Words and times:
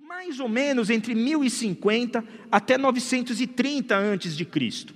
mais 0.00 0.40
ou 0.40 0.48
menos 0.48 0.90
entre 0.90 1.14
1050 1.14 2.24
até 2.50 2.78
930 2.78 3.96
antes 3.96 4.36
de 4.36 4.44
Cristo. 4.44 4.94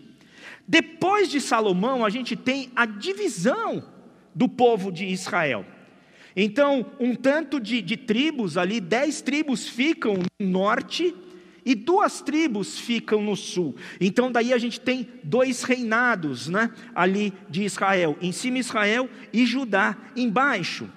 Depois 0.66 1.28
de 1.28 1.40
Salomão, 1.40 2.04
a 2.04 2.10
gente 2.10 2.34
tem 2.34 2.70
a 2.74 2.86
divisão 2.86 3.84
do 4.34 4.48
povo 4.48 4.90
de 4.90 5.04
Israel. 5.04 5.64
Então, 6.34 6.86
um 6.98 7.14
tanto 7.14 7.60
de, 7.60 7.82
de 7.82 7.96
tribos 7.96 8.56
ali, 8.56 8.80
dez 8.80 9.20
tribos 9.20 9.68
ficam 9.68 10.14
no 10.40 10.46
norte 10.46 11.14
e 11.64 11.74
duas 11.74 12.20
tribos 12.20 12.78
ficam 12.78 13.22
no 13.22 13.36
sul. 13.36 13.76
Então, 14.00 14.32
daí 14.32 14.52
a 14.52 14.58
gente 14.58 14.80
tem 14.80 15.08
dois 15.22 15.62
reinados 15.62 16.48
né, 16.48 16.70
ali 16.94 17.32
de 17.48 17.62
Israel: 17.62 18.16
em 18.20 18.32
cima 18.32 18.58
Israel 18.58 19.08
e 19.32 19.44
Judá 19.46 19.96
embaixo. 20.16 20.90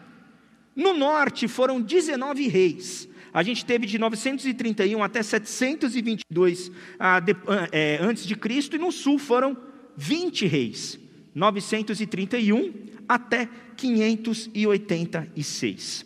No 0.75 0.93
norte 0.93 1.47
foram 1.47 1.81
19 1.81 2.47
reis. 2.47 3.07
A 3.33 3.43
gente 3.43 3.65
teve 3.65 3.85
de 3.85 3.97
931 3.97 5.03
até 5.03 5.21
722 5.21 6.71
ah, 6.97 7.19
de, 7.19 7.35
ah, 7.47 7.67
é, 7.71 7.97
antes 8.01 8.25
de 8.25 8.35
Cristo, 8.35 8.75
e 8.75 8.79
no 8.79 8.91
sul 8.91 9.19
foram 9.19 9.55
20 9.95 10.47
reis, 10.47 10.99
931 11.33 12.73
até 13.07 13.47
586. 13.75 16.05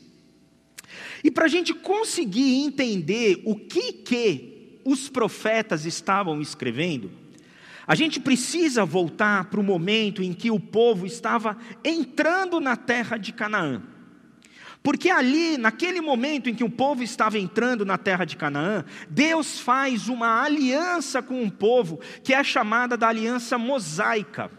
E 1.24 1.32
para 1.32 1.46
a 1.46 1.50
gente 1.50 1.74
conseguir 1.74 2.64
entender 2.64 3.42
o 3.46 3.56
que, 3.56 3.94
que 3.94 4.80
os 4.84 5.08
profetas 5.10 5.86
estavam 5.86 6.42
escrevendo, 6.42 7.12
a 7.86 7.96
gente 7.96 8.20
precisa 8.20 8.86
voltar 8.86 9.46
para 9.46 9.60
o 9.60 9.64
momento 9.64 10.24
em 10.24 10.34
que 10.34 10.52
o 10.52 10.60
povo 10.60 11.06
estava 11.06 11.58
entrando 11.84 12.60
na 12.60 12.76
terra 12.76 13.18
de 13.18 13.34
Canaã. 13.34 13.84
Porque 14.84 15.12
ali, 15.12 15.58
naquele 15.58 16.02
momento 16.02 16.50
em 16.50 16.56
que 16.56 16.64
o 16.64 16.70
povo 16.70 17.04
estava 17.04 17.38
entrando 17.38 17.86
na 17.86 17.98
terra 17.98 18.26
de 18.26 18.36
Canaã, 18.36 18.84
Deus 19.08 19.60
faz 19.60 20.10
uma 20.10 20.44
aliança 20.44 21.22
com 21.22 21.42
um 21.42 21.50
povo 21.50 22.00
que 22.24 22.34
é 22.34 22.44
chamada 22.44 22.98
da 22.98 23.08
aliança 23.08 23.60
mosaica. 23.60 24.50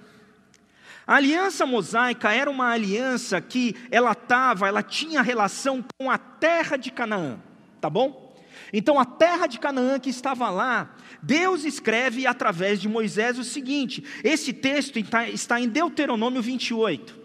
A 1.05 1.17
aliança 1.17 1.67
mosaica 1.67 2.33
era 2.33 2.48
uma 2.48 2.70
aliança 2.70 3.41
que 3.41 3.75
ela 3.91 4.12
estava, 4.12 4.69
ela 4.69 4.83
tinha 4.83 5.20
relação 5.23 5.84
com 5.98 6.09
a 6.09 6.17
terra 6.17 6.77
de 6.77 6.92
Canaã, 6.92 7.41
tá 7.81 7.91
bom? 7.91 8.33
Então 8.73 9.01
a 9.01 9.05
terra 9.05 9.48
de 9.48 9.59
Canaã 9.59 9.98
que 9.98 10.09
estava 10.09 10.48
lá, 10.51 10.95
Deus 11.20 11.64
escreve 11.64 12.27
através 12.29 12.81
de 12.81 12.89
Moisés 12.89 13.39
o 13.39 13.45
seguinte: 13.45 14.05
esse 14.23 14.53
texto 14.53 14.98
está 14.98 15.61
em 15.61 15.69
Deuteronômio 15.69 16.41
28. 16.41 17.22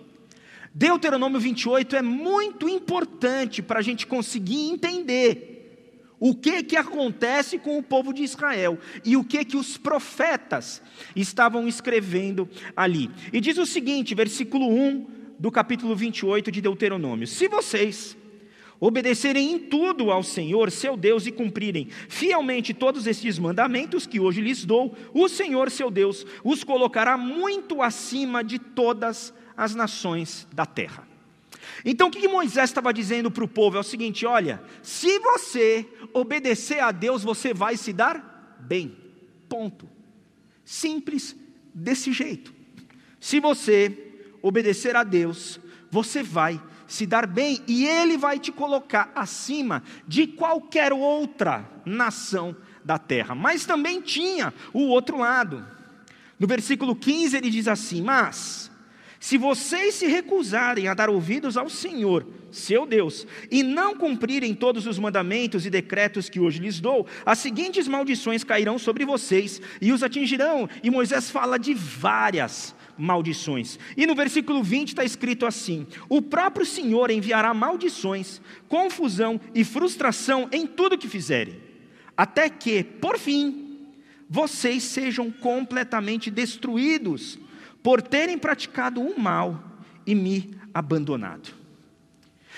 Deuteronômio 0.78 1.40
28 1.40 1.96
é 1.96 2.04
muito 2.04 2.70
importante 2.70 3.64
para 3.64 3.80
a 3.80 3.82
gente 3.82 4.06
conseguir 4.06 4.70
entender 4.70 6.14
o 6.20 6.36
que 6.36 6.62
que 6.62 6.78
acontece 6.78 7.58
com 7.58 7.80
o 7.80 7.84
povo 7.84 8.14
de 8.14 8.22
Israel 8.22 8.78
e 9.04 9.18
o 9.18 9.24
que 9.24 9.44
que 9.44 9.58
os 9.58 9.76
profetas 9.76 10.80
estavam 11.16 11.68
escrevendo 11.68 12.48
ali. 12.76 13.10
E 13.34 13.42
diz 13.42 13.58
o 13.58 13.66
seguinte, 13.66 14.14
versículo 14.14 14.68
1 14.70 15.08
do 15.40 15.50
capítulo 15.50 15.96
28 15.96 16.52
de 16.52 16.62
Deuteronômio: 16.62 17.26
Se 17.26 17.48
vocês 17.48 18.16
obedecerem 18.80 19.54
em 19.54 19.58
tudo 19.58 20.12
ao 20.12 20.22
Senhor, 20.22 20.70
seu 20.70 20.96
Deus, 20.96 21.26
e 21.26 21.32
cumprirem 21.32 21.88
fielmente 22.08 22.72
todos 22.72 23.08
estes 23.08 23.40
mandamentos 23.40 24.06
que 24.06 24.20
hoje 24.20 24.42
lhes 24.42 24.64
dou, 24.64 24.96
o 25.12 25.28
Senhor, 25.28 25.72
seu 25.72 25.90
Deus, 25.90 26.24
os 26.44 26.64
colocará 26.64 27.18
muito 27.18 27.82
acima 27.82 28.44
de 28.44 28.60
todas 28.60 29.34
as 29.34 29.47
as 29.58 29.74
nações 29.74 30.48
da 30.54 30.66
terra. 30.66 31.08
Então 31.84 32.08
o 32.08 32.12
que 32.12 32.28
Moisés 32.28 32.70
estava 32.70 32.94
dizendo 32.94 33.32
para 33.32 33.44
o 33.44 33.48
povo 33.48 33.78
é 33.78 33.80
o 33.80 33.84
seguinte: 33.84 34.26
olha, 34.26 34.62
se 34.82 35.20
você 35.20 35.88
obedecer 36.14 36.80
a 36.80 36.92
Deus, 36.92 37.24
você 37.24 37.54
vai 37.54 37.76
se 37.76 37.92
dar 37.92 38.58
bem. 38.60 38.96
Ponto. 39.50 39.90
Simples 40.64 41.36
desse 41.74 42.12
jeito. 42.12 42.54
Se 43.20 43.40
você 43.40 44.14
obedecer 44.42 44.96
a 44.96 45.04
Deus, 45.04 45.60
você 45.90 46.22
vai 46.22 46.62
se 46.88 47.06
dar 47.06 47.26
bem 47.26 47.62
e 47.68 47.86
Ele 47.86 48.18
vai 48.18 48.40
te 48.40 48.52
colocar 48.52 49.12
acima 49.16 49.84
de 50.08 50.28
qualquer 50.28 50.94
outra 50.94 51.70
nação 51.86 52.56
da 52.84 52.98
terra. 52.98 53.36
Mas 53.36 53.66
também 53.66 54.02
tinha 54.02 54.54
o 54.74 54.84
outro 54.84 55.18
lado. 55.18 55.66
No 56.40 56.48
versículo 56.48 56.96
15 56.96 57.36
ele 57.36 57.50
diz 57.50 57.68
assim: 57.68 58.02
Mas 58.02 58.72
se 59.20 59.38
vocês 59.38 59.96
se 59.96 60.08
recusarem 60.08 60.88
a 60.88 60.94
dar 60.94 61.10
ouvidos 61.10 61.58
ao 61.58 61.70
Senhor, 61.70 62.26
seu 62.52 62.86
Deus, 62.86 63.26
e 63.50 63.64
não 63.64 63.96
cumprirem 63.96 64.54
todos 64.54 64.86
os 64.86 65.00
mandamentos 65.00 65.66
e 65.66 65.70
decretos 65.70 66.30
que 66.30 66.40
hoje 66.40 66.60
lhes 66.60 66.80
dou, 66.80 67.08
as 67.26 67.40
seguintes 67.40 67.88
maldições 67.88 68.44
cairão 68.44 68.78
sobre 68.78 69.06
vocês 69.06 69.62
e 69.82 69.92
os 69.92 70.04
atingirão. 70.04 70.70
E 70.84 70.92
Moisés 70.92 71.32
fala 71.32 71.58
de 71.58 71.74
várias 71.74 72.76
maldições. 72.98 73.80
E 73.96 74.06
no 74.06 74.16
versículo 74.16 74.64
20 74.64 74.90
está 74.90 75.04
escrito 75.04 75.46
assim: 75.46 75.88
O 76.08 76.22
próprio 76.22 76.66
Senhor 76.66 77.10
enviará 77.10 77.54
maldições, 77.54 78.40
confusão 78.68 79.42
e 79.54 79.64
frustração 79.64 80.48
em 80.52 80.68
tudo 80.68 80.98
que 80.98 81.08
fizerem, 81.08 81.60
até 82.16 82.50
que, 82.50 82.84
por 82.84 83.18
fim, 83.18 83.80
vocês 84.30 84.84
sejam 84.84 85.32
completamente 85.32 86.30
destruídos 86.30 87.40
por 87.88 88.02
terem 88.02 88.38
praticado 88.38 89.00
o 89.00 89.18
mal 89.18 89.64
e 90.06 90.14
me 90.14 90.54
abandonado. 90.74 91.54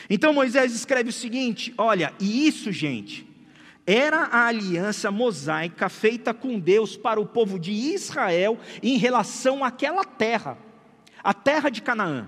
Então 0.09 0.33
Moisés 0.33 0.73
escreve 0.73 1.11
o 1.11 1.13
seguinte: 1.13 1.71
olha, 1.77 2.11
e 2.19 2.47
isso, 2.47 2.71
gente, 2.71 3.27
era 3.85 4.23
a 4.23 4.47
aliança 4.47 5.11
mosaica 5.11 5.87
feita 5.87 6.33
com 6.33 6.57
Deus 6.57 6.97
para 6.97 7.21
o 7.21 7.27
povo 7.27 7.59
de 7.59 7.71
Israel 7.71 8.57
em 8.81 8.97
relação 8.97 9.63
àquela 9.63 10.03
terra, 10.03 10.57
a 11.23 11.31
terra 11.31 11.69
de 11.69 11.83
Canaã. 11.83 12.27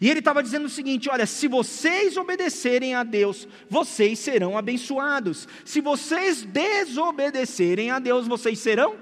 E 0.00 0.10
ele 0.10 0.18
estava 0.18 0.42
dizendo 0.42 0.64
o 0.64 0.68
seguinte: 0.68 1.08
olha, 1.08 1.26
se 1.26 1.46
vocês 1.46 2.16
obedecerem 2.16 2.92
a 2.92 3.04
Deus, 3.04 3.46
vocês 3.68 4.18
serão 4.18 4.58
abençoados. 4.58 5.46
Se 5.64 5.80
vocês 5.80 6.42
desobedecerem 6.42 7.92
a 7.92 8.00
Deus, 8.00 8.26
vocês 8.26 8.58
serão 8.58 8.96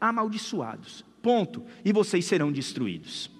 amaldiçoados. 0.00 1.04
Ponto. 1.22 1.64
E 1.84 1.92
vocês 1.92 2.24
serão 2.24 2.50
destruídos. 2.50 3.30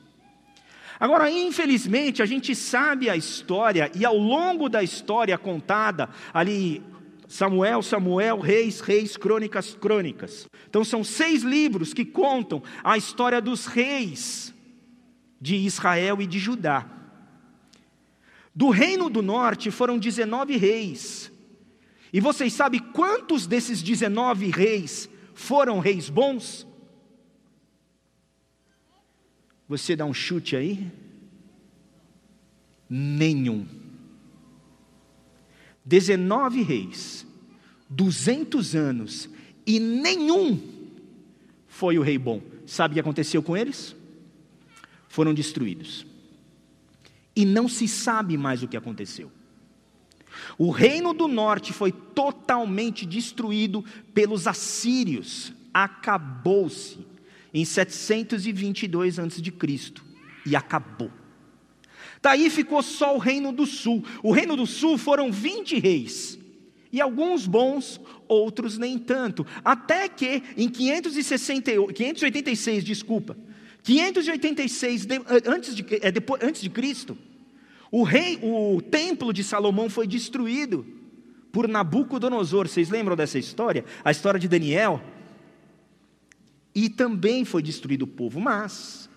Agora, 0.98 1.28
infelizmente, 1.28 2.22
a 2.22 2.26
gente 2.26 2.54
sabe 2.54 3.10
a 3.10 3.16
história, 3.16 3.90
e 3.92 4.04
ao 4.04 4.16
longo 4.16 4.68
da 4.68 4.84
história 4.84 5.36
contada, 5.36 6.08
ali, 6.32 6.80
Samuel, 7.26 7.82
Samuel, 7.82 8.38
Reis, 8.38 8.80
Reis, 8.80 9.16
Crônicas, 9.16 9.74
Crônicas. 9.74 10.46
Então, 10.68 10.84
são 10.84 11.02
seis 11.02 11.42
livros 11.42 11.92
que 11.92 12.04
contam 12.04 12.62
a 12.84 12.96
história 12.96 13.40
dos 13.40 13.66
reis 13.66 14.54
de 15.40 15.56
Israel 15.56 16.22
e 16.22 16.26
de 16.26 16.38
Judá. 16.38 16.86
Do 18.54 18.70
reino 18.70 19.10
do 19.10 19.22
norte 19.22 19.72
foram 19.72 19.98
19 19.98 20.56
reis. 20.56 21.32
E 22.12 22.20
vocês 22.20 22.52
sabem 22.52 22.78
quantos 22.78 23.46
desses 23.46 23.82
19 23.82 24.50
reis 24.50 25.08
foram 25.34 25.80
reis 25.80 26.08
bons? 26.08 26.64
Você 29.68 29.96
dá 29.96 30.04
um 30.04 30.14
chute 30.14 30.56
aí? 30.56 30.90
Nenhum. 32.88 33.66
19 35.84 36.62
reis, 36.62 37.26
200 37.88 38.74
anos, 38.74 39.28
e 39.66 39.80
nenhum 39.80 40.60
foi 41.66 41.98
o 41.98 42.02
rei 42.02 42.18
bom. 42.18 42.40
Sabe 42.66 42.92
o 42.92 42.94
que 42.94 43.00
aconteceu 43.00 43.42
com 43.42 43.56
eles? 43.56 43.96
Foram 45.08 45.34
destruídos. 45.34 46.06
E 47.34 47.44
não 47.44 47.68
se 47.68 47.88
sabe 47.88 48.36
mais 48.36 48.62
o 48.62 48.68
que 48.68 48.76
aconteceu. 48.76 49.30
O 50.56 50.70
reino 50.70 51.12
do 51.12 51.28
norte 51.28 51.72
foi 51.72 51.92
totalmente 51.92 53.04
destruído 53.04 53.84
pelos 54.14 54.46
assírios. 54.46 55.52
Acabou-se 55.72 57.11
em 57.52 57.64
722 57.64 59.18
a.C. 59.18 59.42
e 60.46 60.56
acabou. 60.56 61.10
Daí 62.20 62.48
ficou 62.50 62.82
só 62.82 63.14
o 63.16 63.18
reino 63.18 63.52
do 63.52 63.66
sul. 63.66 64.04
O 64.22 64.30
reino 64.30 64.56
do 64.56 64.66
sul 64.66 64.96
foram 64.96 65.32
20 65.32 65.78
reis. 65.78 66.38
E 66.92 67.00
alguns 67.00 67.46
bons, 67.46 68.00
outros 68.28 68.78
nem 68.78 68.98
tanto. 68.98 69.46
Até 69.64 70.08
que 70.08 70.42
em 70.56 70.68
560, 70.68 71.72
586, 71.92 72.84
desculpa, 72.84 73.36
586 73.82 75.06
de, 75.06 75.20
antes, 75.46 75.74
de, 75.74 75.82
depois, 76.12 76.42
antes 76.42 76.62
de 76.62 76.70
Cristo, 76.70 77.16
o 77.90 78.04
rei, 78.04 78.38
o 78.42 78.80
templo 78.80 79.32
de 79.32 79.42
Salomão 79.42 79.90
foi 79.90 80.06
destruído 80.06 80.86
por 81.50 81.66
Nabucodonosor. 81.66 82.68
Vocês 82.68 82.88
lembram 82.88 83.16
dessa 83.16 83.38
história? 83.38 83.84
A 84.04 84.10
história 84.10 84.38
de 84.38 84.46
Daniel? 84.46 85.02
E 86.74 86.88
também 86.88 87.44
foi 87.44 87.62
destruído 87.62 88.02
o 88.02 88.06
povo. 88.06 88.40
Mas, 88.40 89.08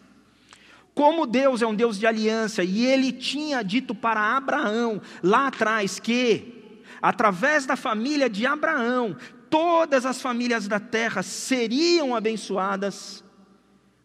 como 0.94 1.26
Deus 1.26 1.62
é 1.62 1.68
um 1.68 1.76
Deus 1.76 2.00
de 2.00 2.08
aliança, 2.08 2.64
e 2.64 2.86
ele 2.86 3.12
tinha 3.12 3.62
dito 3.64 3.94
para 3.94 4.36
Abraão 4.36 5.02
lá 5.22 5.48
atrás 5.48 6.00
que 6.00 6.54
através 7.02 7.66
da 7.66 7.76
família 7.76 8.30
de 8.30 8.46
Abraão, 8.46 9.16
todas 9.50 10.06
as 10.06 10.22
famílias 10.22 10.68
da 10.68 10.80
terra 10.80 11.22
seriam 11.22 12.16
abençoadas, 12.16 13.24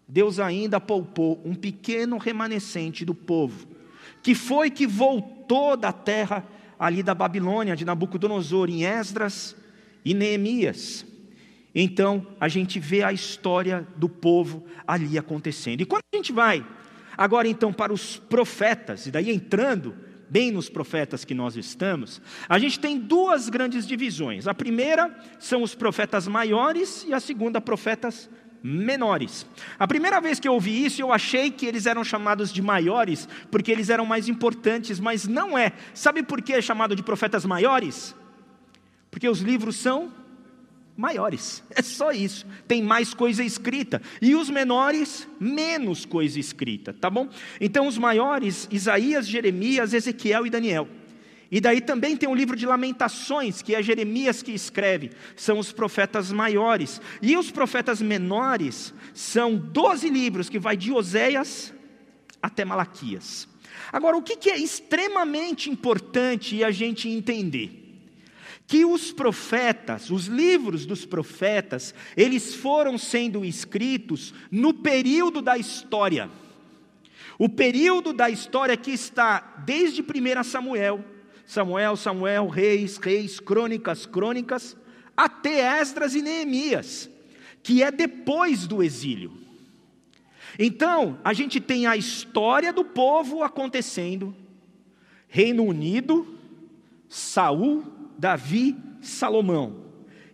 Deus 0.06 0.40
ainda 0.40 0.80
poupou 0.80 1.40
um 1.44 1.54
pequeno 1.54 2.18
remanescente 2.18 3.04
do 3.04 3.14
povo, 3.14 3.68
que 4.22 4.34
foi 4.34 4.70
que 4.70 4.86
voltou 4.86 5.76
da 5.76 5.92
terra 5.92 6.44
ali 6.78 7.02
da 7.02 7.14
Babilônia, 7.14 7.76
de 7.76 7.84
Nabucodonosor, 7.84 8.68
em 8.68 8.84
Esdras 8.84 9.54
e 10.04 10.12
Neemias. 10.12 11.06
Então, 11.74 12.26
a 12.40 12.48
gente 12.48 12.80
vê 12.80 13.02
a 13.02 13.12
história 13.12 13.86
do 13.96 14.08
povo 14.08 14.64
ali 14.86 15.16
acontecendo. 15.16 15.80
E 15.80 15.86
quando 15.86 16.02
a 16.12 16.16
gente 16.16 16.32
vai 16.32 16.64
agora 17.16 17.46
então 17.46 17.72
para 17.72 17.92
os 17.92 18.16
profetas, 18.16 19.06
e 19.06 19.10
daí 19.10 19.30
entrando 19.30 19.94
bem 20.28 20.50
nos 20.50 20.68
profetas 20.68 21.24
que 21.24 21.34
nós 21.34 21.56
estamos, 21.56 22.22
a 22.48 22.58
gente 22.58 22.78
tem 22.78 22.98
duas 22.98 23.48
grandes 23.48 23.86
divisões. 23.86 24.46
A 24.46 24.54
primeira 24.54 25.14
são 25.38 25.62
os 25.62 25.74
profetas 25.74 26.28
maiores 26.28 27.04
e 27.06 27.12
a 27.12 27.20
segunda, 27.20 27.60
profetas 27.60 28.30
menores. 28.62 29.46
A 29.78 29.88
primeira 29.88 30.20
vez 30.20 30.38
que 30.38 30.46
eu 30.46 30.54
ouvi 30.54 30.84
isso, 30.84 31.02
eu 31.02 31.12
achei 31.12 31.50
que 31.50 31.66
eles 31.66 31.86
eram 31.86 32.04
chamados 32.04 32.52
de 32.52 32.62
maiores, 32.62 33.28
porque 33.50 33.72
eles 33.72 33.90
eram 33.90 34.06
mais 34.06 34.28
importantes, 34.28 35.00
mas 35.00 35.26
não 35.26 35.58
é. 35.58 35.72
Sabe 35.94 36.22
por 36.22 36.40
que 36.42 36.52
é 36.52 36.62
chamado 36.62 36.94
de 36.94 37.02
profetas 37.02 37.44
maiores? 37.44 38.14
Porque 39.10 39.28
os 39.28 39.40
livros 39.40 39.76
são 39.76 40.12
maiores. 41.00 41.64
É 41.70 41.82
só 41.82 42.12
isso. 42.12 42.46
Tem 42.68 42.82
mais 42.82 43.14
coisa 43.14 43.42
escrita. 43.42 44.02
E 44.20 44.34
os 44.34 44.50
menores, 44.50 45.26
menos 45.40 46.04
coisa 46.04 46.38
escrita, 46.38 46.92
tá 46.92 47.08
bom? 47.08 47.28
Então, 47.60 47.86
os 47.86 47.96
maiores, 47.96 48.68
Isaías, 48.70 49.26
Jeremias, 49.26 49.94
Ezequiel 49.94 50.46
e 50.46 50.50
Daniel. 50.50 50.86
E 51.50 51.60
daí 51.60 51.80
também 51.80 52.16
tem 52.16 52.28
o 52.28 52.34
livro 52.34 52.54
de 52.54 52.64
Lamentações, 52.64 53.60
que 53.60 53.74
é 53.74 53.82
Jeremias 53.82 54.40
que 54.40 54.52
escreve, 54.52 55.10
são 55.34 55.58
os 55.58 55.72
profetas 55.72 56.30
maiores. 56.30 57.00
E 57.20 57.36
os 57.36 57.50
profetas 57.50 58.00
menores 58.00 58.94
são 59.12 59.56
12 59.56 60.08
livros, 60.10 60.48
que 60.48 60.60
vai 60.60 60.76
de 60.76 60.92
Oséias 60.92 61.74
até 62.40 62.64
Malaquias. 62.64 63.48
Agora, 63.92 64.16
o 64.16 64.22
que 64.22 64.50
é 64.50 64.58
extremamente 64.58 65.68
importante 65.68 66.62
a 66.62 66.70
gente 66.70 67.08
entender? 67.08 67.89
Que 68.70 68.84
os 68.84 69.10
profetas, 69.10 70.10
os 70.10 70.26
livros 70.26 70.86
dos 70.86 71.04
profetas, 71.04 71.92
eles 72.16 72.54
foram 72.54 72.96
sendo 72.96 73.44
escritos 73.44 74.32
no 74.48 74.72
período 74.72 75.42
da 75.42 75.58
história. 75.58 76.30
O 77.36 77.48
período 77.48 78.12
da 78.12 78.30
história 78.30 78.76
que 78.76 78.92
está 78.92 79.40
desde 79.66 80.02
1 80.02 80.44
Samuel, 80.44 81.04
Samuel, 81.44 81.96
Samuel, 81.96 82.46
Reis, 82.46 82.96
Reis, 82.96 83.40
Crônicas, 83.40 84.06
Crônicas, 84.06 84.76
até 85.16 85.80
Esdras 85.80 86.14
e 86.14 86.22
Neemias, 86.22 87.10
que 87.64 87.82
é 87.82 87.90
depois 87.90 88.68
do 88.68 88.84
exílio. 88.84 89.32
Então, 90.56 91.18
a 91.24 91.32
gente 91.32 91.60
tem 91.60 91.88
a 91.88 91.96
história 91.96 92.72
do 92.72 92.84
povo 92.84 93.42
acontecendo, 93.42 94.32
Reino 95.26 95.64
Unido, 95.64 96.38
Saul, 97.08 97.98
Davi, 98.20 98.76
Salomão. 99.00 99.86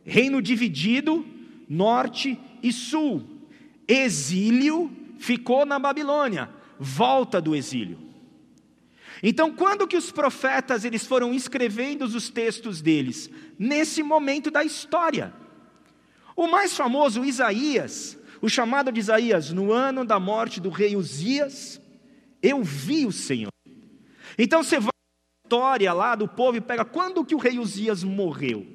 Reino 0.05 0.43
dividido, 0.43 1.25
norte 1.69 2.39
e 2.61 2.73
sul. 2.73 3.25
Exílio 3.87 4.91
ficou 5.19 5.65
na 5.65 5.79
Babilônia, 5.79 6.51
volta 6.81 7.41
do 7.41 7.55
exílio. 7.55 7.99
Então, 9.23 9.53
quando 9.55 9.87
que 9.87 9.97
os 9.97 10.11
profetas 10.11 10.85
eles 10.85 11.07
foram 11.07 11.33
escrevendo 11.33 12.03
os 12.03 12.29
textos 12.29 12.83
deles? 12.83 13.31
Nesse 13.57 14.03
momento 14.03 14.51
da 14.51 14.65
história. 14.65 15.33
O 16.35 16.49
mais 16.49 16.77
famoso, 16.77 17.25
Isaías, 17.25 18.19
o 18.43 18.49
chamado 18.49 18.91
de 18.91 19.01
Isaías, 19.01 19.53
no 19.53 19.73
ano 19.73 20.05
da 20.05 20.19
morte 20.19 20.61
do 20.61 20.71
rei 20.71 20.97
Uzias, 20.97 21.81
eu 22.43 22.63
vi 22.63 23.07
o 23.07 23.13
Senhor. 23.13 23.53
Então 24.37 24.63
você 24.63 24.79
vai 24.79 24.96
história 25.47 25.93
lá 25.93 26.17
do 26.17 26.27
povo 26.27 26.59
e 26.59 26.61
pega 26.61 26.85
quando 26.85 27.25
que 27.25 27.35
o 27.35 27.39
rei 27.39 27.59
Uzias 27.59 28.03
morreu. 28.03 28.67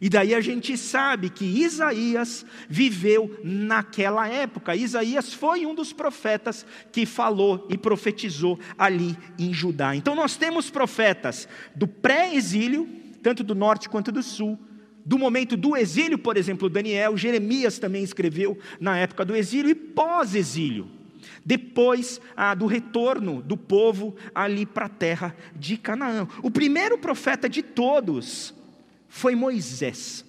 E 0.00 0.08
daí 0.08 0.34
a 0.34 0.40
gente 0.40 0.76
sabe 0.76 1.28
que 1.28 1.44
Isaías 1.44 2.44
viveu 2.68 3.40
naquela 3.42 4.28
época. 4.28 4.76
Isaías 4.76 5.32
foi 5.32 5.66
um 5.66 5.74
dos 5.74 5.92
profetas 5.92 6.64
que 6.92 7.04
falou 7.04 7.66
e 7.68 7.76
profetizou 7.76 8.58
ali 8.78 9.16
em 9.38 9.52
Judá. 9.52 9.94
Então 9.94 10.14
nós 10.14 10.36
temos 10.36 10.70
profetas 10.70 11.48
do 11.74 11.86
pré-exílio, 11.86 12.88
tanto 13.22 13.42
do 13.42 13.54
norte 13.54 13.88
quanto 13.88 14.12
do 14.12 14.22
sul, 14.22 14.58
do 15.04 15.18
momento 15.18 15.56
do 15.56 15.76
exílio, 15.76 16.18
por 16.18 16.36
exemplo, 16.36 16.68
Daniel, 16.68 17.16
Jeremias 17.16 17.78
também 17.78 18.02
escreveu 18.02 18.58
na 18.80 18.96
época 18.96 19.24
do 19.24 19.34
exílio 19.34 19.70
e 19.70 19.74
pós-exílio 19.74 21.03
depois 21.44 22.20
ah, 22.36 22.54
do 22.54 22.66
retorno 22.66 23.42
do 23.42 23.56
povo 23.56 24.16
ali 24.34 24.64
para 24.64 24.86
a 24.86 24.88
terra 24.88 25.36
de 25.54 25.76
Canaã. 25.76 26.26
O 26.42 26.50
primeiro 26.50 26.96
profeta 26.98 27.48
de 27.48 27.62
todos 27.62 28.54
foi 29.08 29.34
Moisés. 29.34 30.24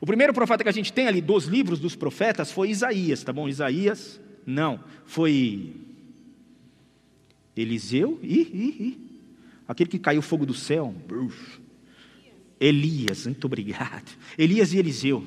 O 0.00 0.06
primeiro 0.06 0.32
profeta 0.32 0.64
que 0.64 0.68
a 0.68 0.72
gente 0.72 0.92
tem 0.92 1.06
ali 1.06 1.20
dos 1.20 1.44
livros 1.44 1.78
dos 1.78 1.94
profetas 1.94 2.50
foi 2.50 2.70
Isaías, 2.70 3.22
tá 3.22 3.32
bom? 3.32 3.48
Isaías, 3.48 4.20
não, 4.44 4.82
foi 5.06 5.76
Eliseu 7.56 8.18
e, 8.22 8.98
aquele 9.68 9.90
que 9.90 9.98
caiu 9.98 10.22
fogo 10.22 10.44
do 10.46 10.54
céu. 10.54 10.94
Elias, 12.58 13.26
muito 13.26 13.44
obrigado. 13.44 14.10
Elias 14.36 14.72
e 14.72 14.78
Eliseu. 14.78 15.24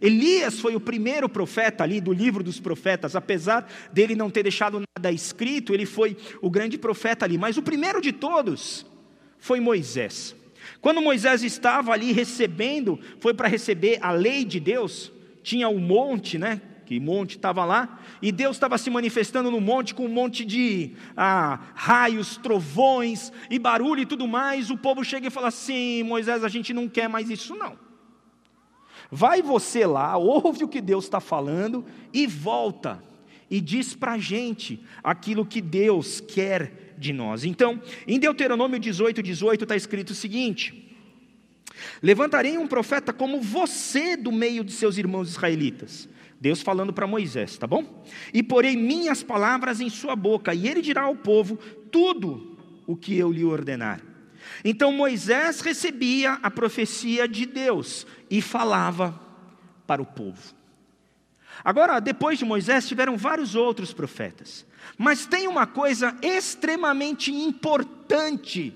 Elias 0.00 0.60
foi 0.60 0.74
o 0.74 0.80
primeiro 0.80 1.28
profeta 1.28 1.84
ali 1.84 2.00
do 2.00 2.12
livro 2.12 2.42
dos 2.42 2.60
profetas, 2.60 3.16
apesar 3.16 3.70
dele 3.92 4.14
não 4.14 4.30
ter 4.30 4.42
deixado 4.42 4.82
nada 4.96 5.12
escrito, 5.12 5.74
ele 5.74 5.86
foi 5.86 6.16
o 6.40 6.50
grande 6.50 6.78
profeta 6.78 7.24
ali, 7.24 7.38
mas 7.38 7.56
o 7.56 7.62
primeiro 7.62 8.00
de 8.00 8.12
todos 8.12 8.86
foi 9.38 9.60
Moisés. 9.60 10.34
Quando 10.80 11.00
Moisés 11.00 11.42
estava 11.42 11.92
ali 11.92 12.12
recebendo, 12.12 12.98
foi 13.20 13.34
para 13.34 13.48
receber 13.48 13.98
a 14.00 14.12
lei 14.12 14.44
de 14.44 14.60
Deus, 14.60 15.12
tinha 15.42 15.68
o 15.68 15.76
um 15.76 15.80
monte, 15.80 16.38
né? 16.38 16.60
Que 16.86 17.00
monte 17.00 17.36
estava 17.36 17.64
lá, 17.64 18.00
e 18.20 18.30
Deus 18.30 18.56
estava 18.56 18.76
se 18.76 18.90
manifestando 18.90 19.50
no 19.50 19.60
monte 19.60 19.94
com 19.94 20.04
um 20.04 20.08
monte 20.08 20.44
de 20.44 20.92
ah, 21.16 21.58
raios, 21.74 22.36
trovões 22.36 23.32
e 23.50 23.58
barulho 23.58 24.02
e 24.02 24.06
tudo 24.06 24.28
mais. 24.28 24.70
O 24.70 24.76
povo 24.76 25.04
chega 25.04 25.28
e 25.28 25.30
fala 25.30 25.48
assim: 25.48 26.02
Moisés, 26.02 26.44
a 26.44 26.48
gente 26.48 26.74
não 26.74 26.88
quer 26.88 27.08
mais 27.08 27.30
isso, 27.30 27.54
não. 27.54 27.78
Vai 29.14 29.42
você 29.42 29.84
lá, 29.84 30.16
ouve 30.16 30.64
o 30.64 30.68
que 30.68 30.80
Deus 30.80 31.04
está 31.04 31.20
falando 31.20 31.84
e 32.14 32.26
volta 32.26 33.04
e 33.50 33.60
diz 33.60 33.94
para 33.94 34.12
a 34.12 34.18
gente 34.18 34.82
aquilo 35.04 35.44
que 35.44 35.60
Deus 35.60 36.18
quer 36.18 36.94
de 36.96 37.12
nós. 37.12 37.44
Então, 37.44 37.78
em 38.08 38.18
Deuteronômio 38.18 38.78
18, 38.80 39.22
18 39.22 39.64
está 39.64 39.76
escrito 39.76 40.10
o 40.10 40.14
seguinte: 40.14 40.96
Levantarei 42.02 42.56
um 42.56 42.66
profeta 42.66 43.12
como 43.12 43.38
você 43.38 44.16
do 44.16 44.32
meio 44.32 44.64
de 44.64 44.72
seus 44.72 44.96
irmãos 44.96 45.28
israelitas. 45.28 46.08
Deus 46.40 46.62
falando 46.62 46.90
para 46.90 47.06
Moisés, 47.06 47.58
tá 47.58 47.66
bom? 47.66 48.02
E 48.32 48.42
porei 48.42 48.74
minhas 48.74 49.22
palavras 49.22 49.78
em 49.78 49.90
sua 49.90 50.16
boca, 50.16 50.54
e 50.54 50.66
ele 50.66 50.80
dirá 50.80 51.02
ao 51.02 51.16
povo 51.16 51.58
tudo 51.90 52.56
o 52.86 52.96
que 52.96 53.14
eu 53.14 53.30
lhe 53.30 53.44
ordenar. 53.44 54.11
Então 54.64 54.92
Moisés 54.92 55.60
recebia 55.60 56.38
a 56.42 56.50
profecia 56.50 57.26
de 57.28 57.46
Deus 57.46 58.06
e 58.30 58.40
falava 58.40 59.18
para 59.86 60.02
o 60.02 60.06
povo. 60.06 60.54
Agora, 61.64 62.00
depois 62.00 62.38
de 62.38 62.44
Moisés, 62.44 62.88
tiveram 62.88 63.16
vários 63.16 63.54
outros 63.54 63.92
profetas. 63.92 64.66
Mas 64.98 65.26
tem 65.26 65.46
uma 65.46 65.66
coisa 65.66 66.16
extremamente 66.22 67.32
importante 67.32 68.74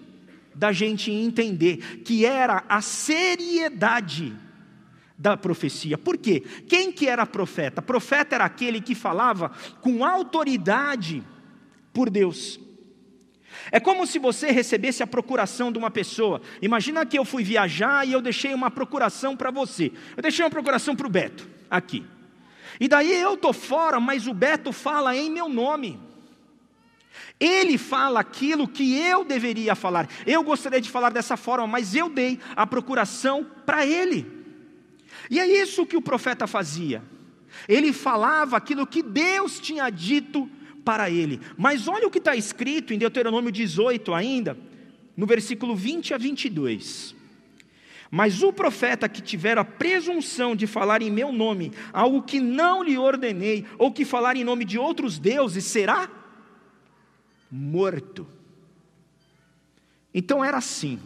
da 0.55 0.73
gente 0.73 1.11
entender, 1.11 2.03
que 2.05 2.25
era 2.25 2.65
a 2.69 2.81
seriedade 2.81 4.35
da 5.19 5.37
profecia. 5.37 5.97
Por 5.97 6.17
quê? 6.17 6.43
Quem 6.69 6.93
que 6.93 7.09
era 7.09 7.27
profeta? 7.27 7.83
Profeta 7.83 8.35
era 8.35 8.45
aquele 8.45 8.81
que 8.81 8.95
falava 8.95 9.51
com 9.81 10.05
autoridade 10.05 11.23
por 11.93 12.11
Deus. 12.11 12.61
É 13.71 13.81
como 13.81 14.07
se 14.07 14.19
você 14.19 14.51
recebesse 14.51 15.03
a 15.03 15.07
procuração 15.07 15.73
de 15.73 15.79
uma 15.79 15.91
pessoa. 15.91 16.41
Imagina 16.63 17.05
que 17.05 17.19
eu 17.19 17.25
fui 17.25 17.43
viajar 17.43 18.07
e 18.07 18.13
eu 18.13 18.21
deixei 18.21 18.55
uma 18.55 18.71
procuração 18.71 19.37
para 19.37 19.51
você. 19.51 19.93
Eu 20.17 20.23
deixei 20.23 20.45
uma 20.45 20.51
procuração 20.51 20.95
para 20.95 21.07
o 21.07 21.11
Beto, 21.11 21.49
aqui. 21.71 22.05
E 22.79 22.89
daí 22.89 23.13
eu 23.13 23.35
estou 23.35 23.53
fora, 23.53 23.99
mas 23.99 24.27
o 24.27 24.35
Beto 24.35 24.73
fala 24.73 25.17
em 25.17 25.31
meu 25.31 25.49
nome. 25.49 25.99
Ele 27.39 27.77
fala 27.77 28.21
aquilo 28.21 28.69
que 28.69 28.99
eu 28.99 29.25
deveria 29.25 29.75
falar. 29.75 30.09
Eu 30.27 30.43
gostaria 30.43 30.81
de 30.81 30.91
falar 30.91 31.11
dessa 31.11 31.37
forma, 31.37 31.67
mas 31.67 31.95
eu 31.95 32.09
dei 32.09 32.39
a 32.55 32.67
procuração 32.67 33.45
para 33.65 33.87
ele. 33.87 34.27
E 35.31 35.41
é 35.41 35.47
isso 35.47 35.87
que 35.87 35.97
o 35.97 36.03
profeta 36.03 36.47
fazia. 36.47 37.03
Ele 37.69 37.93
falava 37.93 38.57
aquilo 38.57 38.87
que 38.87 39.03
Deus 39.03 39.59
tinha 39.59 39.89
dito 39.91 40.49
para 40.87 41.11
ele. 41.11 41.41
Mas 41.59 41.89
olha 41.89 42.07
o 42.07 42.11
que 42.11 42.19
está 42.19 42.37
escrito 42.37 42.95
em 42.95 42.99
Deuteronômio 42.99 43.51
18 43.51 44.15
ainda, 44.15 44.57
no 45.17 45.27
versículo 45.27 45.75
20 45.75 46.15
a 46.15 46.19
22. 46.19 47.17
Mas 48.09 48.41
o 48.41 48.53
profeta 48.53 49.09
que 49.09 49.21
tiver 49.21 49.59
a 49.59 49.65
presunção 49.65 50.55
de 50.55 50.65
falar 50.65 51.03
em 51.03 51.11
meu 51.11 51.33
nome 51.33 51.73
algo 51.93 52.23
que 52.23 52.39
não 52.39 52.85
lhe 52.85 52.97
ordenei, 52.97 53.67
ou 53.77 53.91
que 53.93 54.05
falar 54.05 54.37
em 54.37 54.45
nome 54.45 54.65
de 54.65 54.79
outros 54.79 55.19
deuses, 55.19 55.65
será 55.65 56.09
morto. 57.51 58.25
Então 60.15 60.45
era 60.45 60.59
assim: 60.59 61.01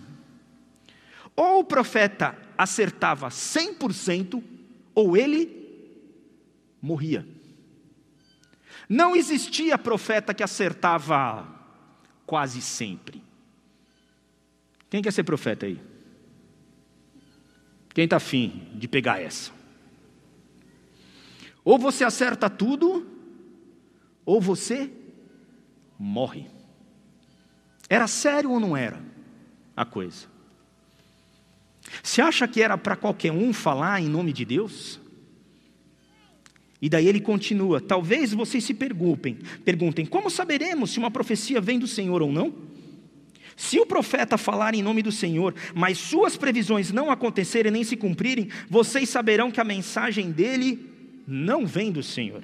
ou 1.34 1.60
o 1.60 1.64
profeta 1.64 2.36
acertava 2.58 3.28
100%, 3.28 4.42
ou 4.94 5.16
ele 5.16 5.48
morria. 6.82 7.26
Não 8.90 9.14
existia 9.14 9.78
profeta 9.78 10.34
que 10.34 10.42
acertava 10.42 11.46
quase 12.26 12.60
sempre. 12.60 13.22
Quem 14.90 15.00
quer 15.00 15.12
ser 15.12 15.22
profeta 15.22 15.64
aí? 15.64 15.80
Quem 17.94 18.02
está 18.02 18.16
afim 18.16 18.68
de 18.74 18.88
pegar 18.88 19.22
essa? 19.22 19.52
Ou 21.64 21.78
você 21.78 22.02
acerta 22.02 22.50
tudo, 22.50 23.06
ou 24.26 24.40
você 24.40 24.90
morre. 25.96 26.50
Era 27.88 28.08
sério 28.08 28.50
ou 28.50 28.58
não 28.58 28.76
era 28.76 29.00
a 29.76 29.84
coisa? 29.84 30.26
Você 32.02 32.20
acha 32.20 32.48
que 32.48 32.60
era 32.60 32.76
para 32.76 32.96
qualquer 32.96 33.30
um 33.30 33.52
falar 33.52 34.00
em 34.00 34.08
nome 34.08 34.32
de 34.32 34.44
Deus? 34.44 35.00
E 36.80 36.88
daí 36.88 37.06
ele 37.06 37.20
continua: 37.20 37.80
talvez 37.80 38.32
vocês 38.32 38.64
se 38.64 38.74
perguntem, 38.74 39.38
perguntem, 39.64 40.06
como 40.06 40.30
saberemos 40.30 40.90
se 40.90 40.98
uma 40.98 41.10
profecia 41.10 41.60
vem 41.60 41.78
do 41.78 41.86
Senhor 41.86 42.22
ou 42.22 42.32
não? 42.32 42.52
Se 43.56 43.78
o 43.78 43.84
profeta 43.84 44.38
falar 44.38 44.74
em 44.74 44.82
nome 44.82 45.02
do 45.02 45.12
Senhor, 45.12 45.54
mas 45.74 45.98
suas 45.98 46.34
previsões 46.36 46.90
não 46.90 47.10
acontecerem 47.10 47.70
nem 47.70 47.84
se 47.84 47.94
cumprirem, 47.94 48.48
vocês 48.70 49.08
saberão 49.10 49.50
que 49.50 49.60
a 49.60 49.64
mensagem 49.64 50.30
dele 50.30 50.88
não 51.26 51.66
vem 51.66 51.92
do 51.92 52.02
Senhor. 52.02 52.42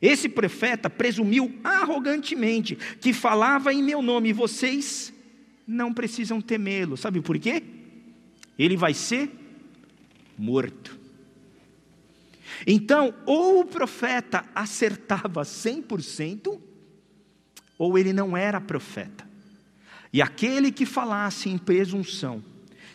Esse 0.00 0.28
profeta 0.28 0.88
presumiu 0.88 1.52
arrogantemente 1.64 2.76
que 3.00 3.12
falava 3.12 3.72
em 3.72 3.82
meu 3.82 4.00
nome, 4.00 4.28
e 4.28 4.32
vocês 4.32 5.12
não 5.66 5.92
precisam 5.92 6.40
temê-lo. 6.40 6.96
Sabe 6.96 7.20
por 7.20 7.36
quê? 7.38 7.62
Ele 8.56 8.76
vai 8.76 8.94
ser 8.94 9.28
morto. 10.38 11.03
Então, 12.66 13.14
ou 13.26 13.60
o 13.60 13.64
profeta 13.64 14.44
acertava 14.54 15.42
100%, 15.42 16.60
ou 17.78 17.98
ele 17.98 18.12
não 18.12 18.36
era 18.36 18.60
profeta. 18.60 19.28
E 20.12 20.22
aquele 20.22 20.70
que 20.70 20.86
falasse 20.86 21.48
em 21.48 21.58
presunção 21.58 22.42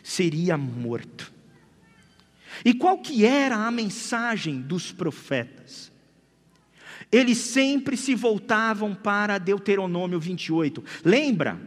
seria 0.02 0.56
morto. 0.56 1.32
E 2.64 2.74
qual 2.74 2.98
que 2.98 3.24
era 3.24 3.56
a 3.56 3.70
mensagem 3.70 4.60
dos 4.60 4.90
profetas? 4.90 5.90
Eles 7.12 7.38
sempre 7.38 7.96
se 7.96 8.14
voltavam 8.14 8.94
para 8.94 9.38
Deuteronômio 9.38 10.20
28. 10.20 10.82
Lembra? 11.04 11.60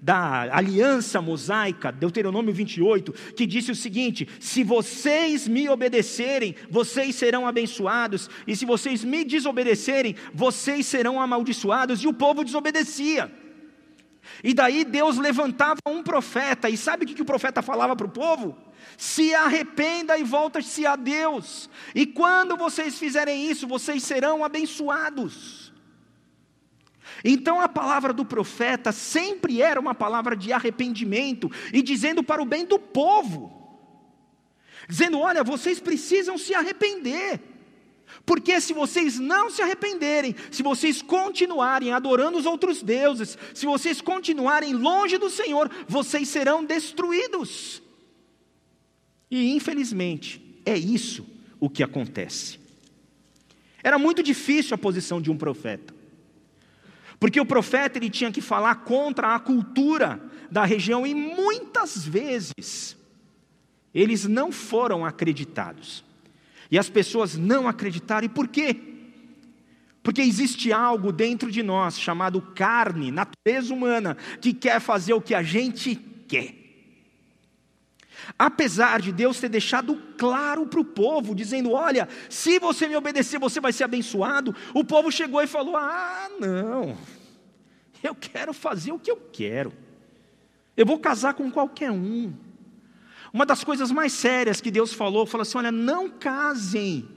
Da 0.00 0.56
aliança 0.56 1.20
mosaica, 1.20 1.92
Deuteronômio 1.92 2.54
28, 2.54 3.12
que 3.34 3.46
disse 3.46 3.70
o 3.70 3.76
seguinte: 3.76 4.26
Se 4.40 4.64
vocês 4.64 5.46
me 5.46 5.68
obedecerem, 5.68 6.54
vocês 6.70 7.14
serão 7.14 7.46
abençoados, 7.46 8.30
e 8.46 8.56
se 8.56 8.64
vocês 8.64 9.04
me 9.04 9.24
desobedecerem, 9.24 10.16
vocês 10.32 10.86
serão 10.86 11.20
amaldiçoados, 11.20 12.02
e 12.02 12.08
o 12.08 12.14
povo 12.14 12.44
desobedecia. 12.44 13.30
E 14.42 14.54
daí 14.54 14.84
Deus 14.84 15.18
levantava 15.18 15.80
um 15.86 16.02
profeta, 16.02 16.70
e 16.70 16.76
sabe 16.76 17.04
o 17.04 17.08
que 17.08 17.20
o 17.20 17.26
profeta 17.26 17.60
falava 17.60 17.94
para 17.94 18.06
o 18.06 18.10
povo? 18.10 18.56
Se 18.96 19.34
arrependa 19.34 20.16
e 20.18 20.24
volte-se 20.24 20.86
a 20.86 20.96
Deus, 20.96 21.68
e 21.94 22.06
quando 22.06 22.56
vocês 22.56 22.98
fizerem 22.98 23.50
isso, 23.50 23.66
vocês 23.66 24.02
serão 24.02 24.42
abençoados. 24.42 25.69
Então 27.24 27.60
a 27.60 27.68
palavra 27.68 28.12
do 28.12 28.24
profeta 28.24 28.92
sempre 28.92 29.60
era 29.60 29.78
uma 29.78 29.94
palavra 29.94 30.34
de 30.34 30.52
arrependimento 30.52 31.50
e 31.72 31.82
dizendo 31.82 32.22
para 32.22 32.42
o 32.42 32.46
bem 32.46 32.64
do 32.64 32.78
povo. 32.78 33.60
Dizendo: 34.88 35.18
olha, 35.18 35.44
vocês 35.44 35.78
precisam 35.78 36.38
se 36.38 36.54
arrepender. 36.54 37.40
Porque 38.26 38.60
se 38.60 38.72
vocês 38.72 39.18
não 39.18 39.50
se 39.50 39.62
arrependerem, 39.62 40.34
se 40.50 40.62
vocês 40.62 41.00
continuarem 41.00 41.92
adorando 41.92 42.38
os 42.38 42.46
outros 42.46 42.82
deuses, 42.82 43.38
se 43.54 43.66
vocês 43.66 44.00
continuarem 44.00 44.74
longe 44.74 45.16
do 45.16 45.30
Senhor, 45.30 45.70
vocês 45.86 46.28
serão 46.28 46.64
destruídos. 46.64 47.80
E 49.30 49.54
infelizmente, 49.54 50.60
é 50.66 50.76
isso 50.76 51.24
o 51.60 51.70
que 51.70 51.82
acontece. 51.82 52.58
Era 53.82 53.98
muito 53.98 54.22
difícil 54.22 54.74
a 54.74 54.78
posição 54.78 55.20
de 55.20 55.30
um 55.30 55.36
profeta. 55.36 55.99
Porque 57.20 57.38
o 57.38 57.44
profeta 57.44 57.98
ele 57.98 58.08
tinha 58.08 58.32
que 58.32 58.40
falar 58.40 58.76
contra 58.76 59.34
a 59.34 59.38
cultura 59.38 60.18
da 60.50 60.64
região 60.64 61.06
e 61.06 61.14
muitas 61.14 62.04
vezes 62.04 62.96
eles 63.94 64.24
não 64.24 64.50
foram 64.50 65.04
acreditados. 65.04 66.02
E 66.70 66.78
as 66.78 66.88
pessoas 66.88 67.36
não 67.36 67.68
acreditaram. 67.68 68.24
E 68.24 68.28
por 68.28 68.48
quê? 68.48 68.74
Porque 70.02 70.22
existe 70.22 70.72
algo 70.72 71.12
dentro 71.12 71.50
de 71.50 71.62
nós 71.62 72.00
chamado 72.00 72.40
carne, 72.40 73.10
natureza 73.10 73.74
humana, 73.74 74.16
que 74.40 74.54
quer 74.54 74.80
fazer 74.80 75.12
o 75.12 75.20
que 75.20 75.34
a 75.34 75.42
gente 75.42 75.96
quer. 76.26 76.59
Apesar 78.38 79.00
de 79.00 79.12
Deus 79.12 79.40
ter 79.40 79.48
deixado 79.48 79.96
claro 80.16 80.66
para 80.66 80.80
o 80.80 80.84
povo, 80.84 81.34
dizendo: 81.34 81.72
Olha, 81.72 82.08
se 82.28 82.58
você 82.58 82.88
me 82.88 82.96
obedecer, 82.96 83.38
você 83.38 83.60
vai 83.60 83.72
ser 83.72 83.84
abençoado. 83.84 84.54
O 84.74 84.84
povo 84.84 85.10
chegou 85.10 85.42
e 85.42 85.46
falou: 85.46 85.76
Ah, 85.76 86.28
não, 86.38 86.96
eu 88.02 88.14
quero 88.14 88.52
fazer 88.52 88.92
o 88.92 88.98
que 88.98 89.10
eu 89.10 89.16
quero. 89.32 89.72
Eu 90.76 90.86
vou 90.86 90.98
casar 90.98 91.34
com 91.34 91.50
qualquer 91.50 91.90
um. 91.90 92.32
Uma 93.32 93.46
das 93.46 93.62
coisas 93.62 93.92
mais 93.92 94.12
sérias 94.12 94.60
que 94.60 94.70
Deus 94.70 94.92
falou, 94.92 95.26
falou 95.26 95.42
assim: 95.42 95.58
Olha, 95.58 95.72
não 95.72 96.08
casem 96.08 97.08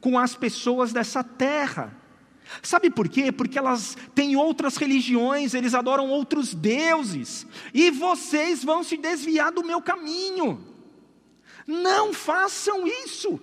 com 0.00 0.18
as 0.18 0.34
pessoas 0.34 0.92
dessa 0.92 1.22
terra. 1.22 2.01
Sabe 2.60 2.90
por 2.90 3.08
quê? 3.08 3.30
Porque 3.30 3.58
elas 3.58 3.96
têm 4.14 4.36
outras 4.36 4.76
religiões, 4.76 5.54
eles 5.54 5.74
adoram 5.74 6.08
outros 6.08 6.52
deuses, 6.54 7.46
e 7.72 7.90
vocês 7.90 8.64
vão 8.64 8.82
se 8.82 8.96
desviar 8.96 9.52
do 9.52 9.64
meu 9.64 9.80
caminho. 9.80 10.72
Não 11.66 12.12
façam 12.12 12.86
isso. 12.86 13.40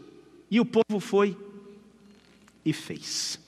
E 0.51 0.59
o 0.59 0.65
povo 0.65 0.99
foi 0.99 1.37
e 2.65 2.73
fez. 2.73 3.39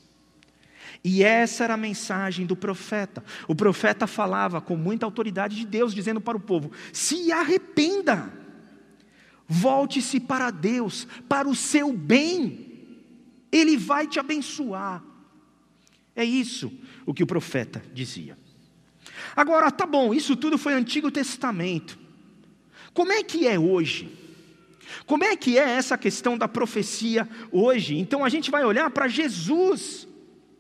E 1.03 1.24
essa 1.24 1.63
era 1.63 1.74
a 1.74 1.77
mensagem 1.77 2.46
do 2.46 2.56
profeta. 2.56 3.24
O 3.48 3.56
profeta 3.56 4.06
falava 4.06 4.62
com 4.62 4.77
muita 4.77 5.06
autoridade 5.06 5.56
de 5.56 5.65
Deus, 5.65 5.94
dizendo 5.94 6.22
para 6.22 6.38
o 6.38 6.41
povo: 6.41 6.72
se 6.94 7.32
arrependa, 7.32 8.32
volte-se 9.48 10.20
para 10.20 10.51
Deus, 10.51 11.08
para 11.27 11.50
o 11.50 11.56
seu 11.56 11.91
bem, 11.91 13.00
Ele 13.51 13.77
vai 13.77 14.08
te 14.08 14.20
abençoar. 14.20 15.03
É 16.15 16.24
isso 16.24 16.72
o 17.06 17.13
que 17.13 17.24
o 17.24 17.27
profeta 17.27 17.82
dizia. 17.94 18.38
Agora, 19.36 19.72
tá 19.72 19.86
bom, 19.86 20.13
isso 20.13 20.36
tudo 20.36 20.58
foi 20.58 20.74
Antigo 20.74 21.10
Testamento. 21.10 21.98
Como 22.94 23.12
é 23.12 23.24
que 23.24 23.48
é 23.48 23.58
hoje? 23.58 24.12
Como 25.06 25.24
é 25.24 25.36
que 25.36 25.58
é 25.58 25.70
essa 25.70 25.98
questão 25.98 26.38
da 26.38 26.48
profecia 26.48 27.27
hoje? 27.51 27.98
Então 27.98 28.25
a 28.25 28.30
gente 28.30 28.51
vai 28.51 28.65
olhar 28.65 28.89
para 28.91 29.08
Jesus 29.08 30.08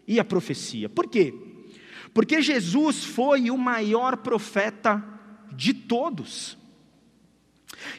e 0.07 0.19
a 0.19 0.23
profecia. 0.23 0.87
Por 0.87 1.07
quê? 1.07 1.33
Porque 2.13 2.41
Jesus 2.41 3.03
foi 3.03 3.51
o 3.51 3.57
maior 3.57 4.17
profeta 4.17 5.03
de 5.53 5.73
todos. 5.73 6.57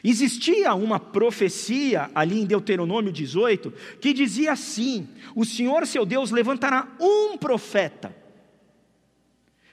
Existia 0.03 0.73
uma 0.75 0.99
profecia 0.99 2.11
ali 2.13 2.41
em 2.41 2.45
Deuteronômio 2.45 3.11
18 3.11 3.73
que 4.01 4.11
dizia 4.11 4.51
assim: 4.51 5.07
O 5.33 5.45
Senhor 5.45 5.87
seu 5.87 6.05
Deus 6.05 6.29
levantará 6.29 6.89
um 6.99 7.37
profeta, 7.37 8.13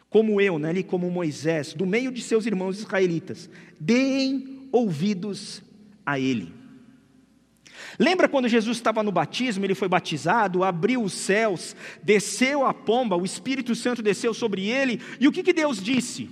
como 0.08 0.40
eu, 0.40 0.56
né, 0.56 0.68
ali 0.68 0.84
como 0.84 1.10
Moisés, 1.10 1.74
do 1.74 1.84
meio 1.84 2.12
de 2.12 2.22
seus 2.22 2.46
irmãos 2.46 2.78
israelitas. 2.78 3.50
Deem 3.80 4.68
ouvidos 4.70 5.62
a 6.06 6.16
ele. 6.16 6.54
Lembra 7.98 8.28
quando 8.28 8.46
Jesus 8.46 8.76
estava 8.76 9.02
no 9.02 9.10
batismo, 9.10 9.64
ele 9.64 9.74
foi 9.74 9.88
batizado, 9.88 10.62
abriu 10.62 11.02
os 11.02 11.12
céus, 11.12 11.74
desceu 12.02 12.64
a 12.64 12.72
pomba, 12.72 13.16
o 13.16 13.24
Espírito 13.24 13.74
Santo 13.74 14.00
desceu 14.00 14.32
sobre 14.32 14.68
ele, 14.68 15.00
e 15.18 15.26
o 15.26 15.32
que, 15.32 15.42
que 15.42 15.52
Deus 15.52 15.82
disse? 15.82 16.30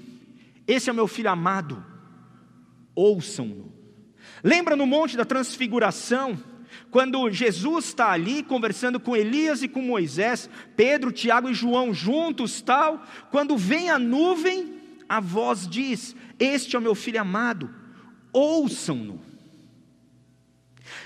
Esse 0.68 0.88
é 0.88 0.92
o 0.92 0.96
meu 0.96 1.08
filho 1.08 1.30
amado, 1.30 1.84
ouçam-no. 2.94 3.77
Lembra 4.42 4.76
no 4.76 4.86
Monte 4.86 5.16
da 5.16 5.24
Transfiguração, 5.24 6.38
quando 6.90 7.30
Jesus 7.30 7.86
está 7.86 8.12
ali 8.12 8.42
conversando 8.42 8.98
com 8.98 9.16
Elias 9.16 9.62
e 9.62 9.68
com 9.68 9.82
Moisés, 9.82 10.48
Pedro, 10.76 11.12
Tiago 11.12 11.48
e 11.48 11.54
João 11.54 11.92
juntos, 11.92 12.60
tal, 12.60 13.04
quando 13.30 13.56
vem 13.56 13.90
a 13.90 13.98
nuvem, 13.98 14.74
a 15.08 15.20
voz 15.20 15.68
diz: 15.68 16.14
Este 16.38 16.76
é 16.76 16.78
o 16.78 16.82
meu 16.82 16.94
filho 16.94 17.20
amado, 17.20 17.70
ouçam-no. 18.32 19.20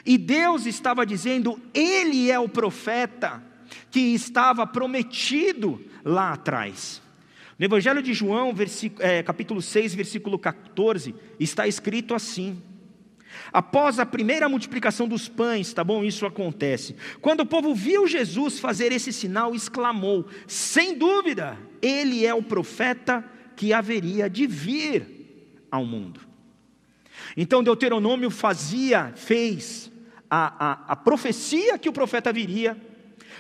E 0.05 0.17
Deus 0.19 0.67
estava 0.67 1.07
dizendo: 1.07 1.61
Ele 1.75 2.31
é 2.31 2.39
o 2.39 2.49
profeta 2.49 3.43
que 3.91 4.01
estava 4.15 4.67
prometido 4.67 5.81
lá 6.05 6.33
atrás. 6.33 7.01
No 7.59 7.65
Evangelho 7.65 8.03
de 8.03 8.13
João, 8.13 8.55
é, 8.99 9.23
capítulo 9.23 9.63
6, 9.63 9.95
versículo 9.95 10.39
14, 10.39 11.15
está 11.39 11.67
escrito 11.67 12.15
assim: 12.15 12.61
Após 13.53 13.99
a 13.99 14.07
primeira 14.07 14.49
multiplicação 14.49 15.07
dos 15.09 15.29
pães, 15.29 15.73
tá 15.73 15.83
bom? 15.83 16.05
Isso 16.05 16.27
acontece. 16.27 16.97
Quando 17.21 17.41
o 17.41 17.47
povo 17.47 17.75
viu 17.75 18.07
Jesus 18.07 18.59
fazer 18.59 18.93
esse 18.93 19.13
sinal, 19.13 19.55
exclamou: 19.55 20.27
Sem 20.47 20.97
dúvida, 20.97 21.59
ele 21.81 22.27
é 22.27 22.35
o 22.35 22.43
profeta 22.43 23.25
que 23.57 23.73
haveria 23.73 24.29
de 24.29 24.47
vir 24.47 25.67
ao 25.71 25.85
mundo. 25.85 26.21
Então 27.37 27.63
Deuteronômio 27.63 28.31
fazia, 28.31 29.13
fez 29.17 29.91
a, 30.31 30.73
a, 30.73 30.93
a 30.93 30.97
profecia 30.97 31.79
que 31.79 31.89
o 31.89 31.93
profeta 31.93 32.33
viria. 32.33 32.77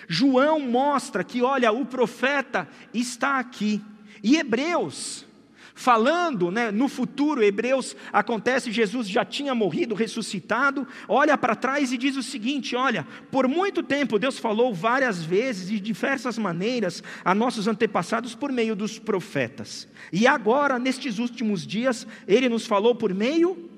João 0.09 0.61
mostra 0.61 1.25
que, 1.25 1.43
olha, 1.43 1.73
o 1.73 1.87
profeta 1.87 2.69
está 2.93 3.39
aqui. 3.39 3.81
E 4.23 4.37
Hebreus, 4.37 5.27
falando 5.75 6.51
né, 6.51 6.71
no 6.71 6.89
futuro, 6.89 7.43
Hebreus 7.43 7.97
acontece, 8.13 8.71
Jesus 8.71 9.09
já 9.09 9.25
tinha 9.25 9.55
morrido, 9.55 9.95
ressuscitado, 9.95 10.87
olha 11.09 11.37
para 11.37 11.57
trás 11.57 11.93
e 11.93 11.99
diz 11.99 12.17
o 12.17 12.23
seguinte: 12.23 12.77
olha, 12.77 13.07
por 13.31 13.49
muito 13.49 13.83
tempo 13.83 14.19
Deus 14.19 14.39
falou 14.39 14.75
várias 14.75 15.23
vezes, 15.23 15.69
de 15.69 15.81
diversas 15.81 16.39
maneiras, 16.39 17.03
a 17.25 17.35
nossos 17.35 17.67
antepassados 17.67 18.35
por 18.35 18.53
meio 18.53 18.77
dos 18.77 18.99
profetas. 18.99 19.89
E 20.13 20.27
agora, 20.27 20.79
nestes 20.79 21.19
últimos 21.19 21.67
dias, 21.67 22.07
Ele 22.27 22.49
nos 22.49 22.67
falou 22.67 22.95
por 22.95 23.15
meio 23.15 23.71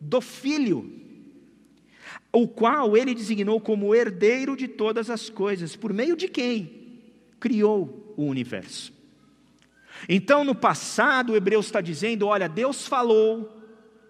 do 0.00 0.20
Filho, 0.20 0.92
o 2.32 2.46
qual 2.46 2.96
Ele 2.96 3.14
designou 3.14 3.60
como 3.60 3.94
herdeiro 3.94 4.56
de 4.56 4.68
todas 4.68 5.10
as 5.10 5.30
coisas, 5.30 5.76
por 5.76 5.92
meio 5.92 6.16
de 6.16 6.28
quem 6.28 6.76
criou 7.38 8.14
o 8.16 8.24
universo. 8.24 8.95
Então, 10.08 10.44
no 10.44 10.54
passado, 10.54 11.32
o 11.32 11.36
Hebreus 11.36 11.66
está 11.66 11.80
dizendo: 11.80 12.26
olha, 12.26 12.48
Deus 12.48 12.86
falou 12.86 13.52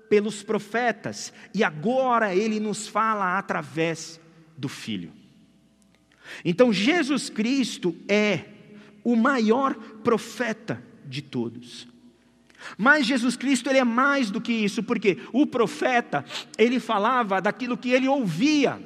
pelos 0.08 0.42
profetas, 0.42 1.32
e 1.54 1.64
agora 1.64 2.34
Ele 2.34 2.60
nos 2.60 2.86
fala 2.86 3.38
através 3.38 4.20
do 4.56 4.68
Filho. 4.68 5.12
Então, 6.44 6.72
Jesus 6.72 7.30
Cristo 7.30 7.94
é 8.08 8.44
o 9.04 9.14
maior 9.14 9.74
profeta 10.02 10.82
de 11.04 11.22
todos. 11.22 11.86
Mas 12.76 13.06
Jesus 13.06 13.36
Cristo 13.36 13.68
ele 13.68 13.78
é 13.78 13.84
mais 13.84 14.30
do 14.30 14.40
que 14.40 14.52
isso, 14.52 14.82
porque 14.82 15.18
o 15.32 15.46
profeta, 15.46 16.24
ele 16.58 16.80
falava 16.80 17.40
daquilo 17.40 17.76
que 17.76 17.90
ele 17.90 18.08
ouvia. 18.08 18.80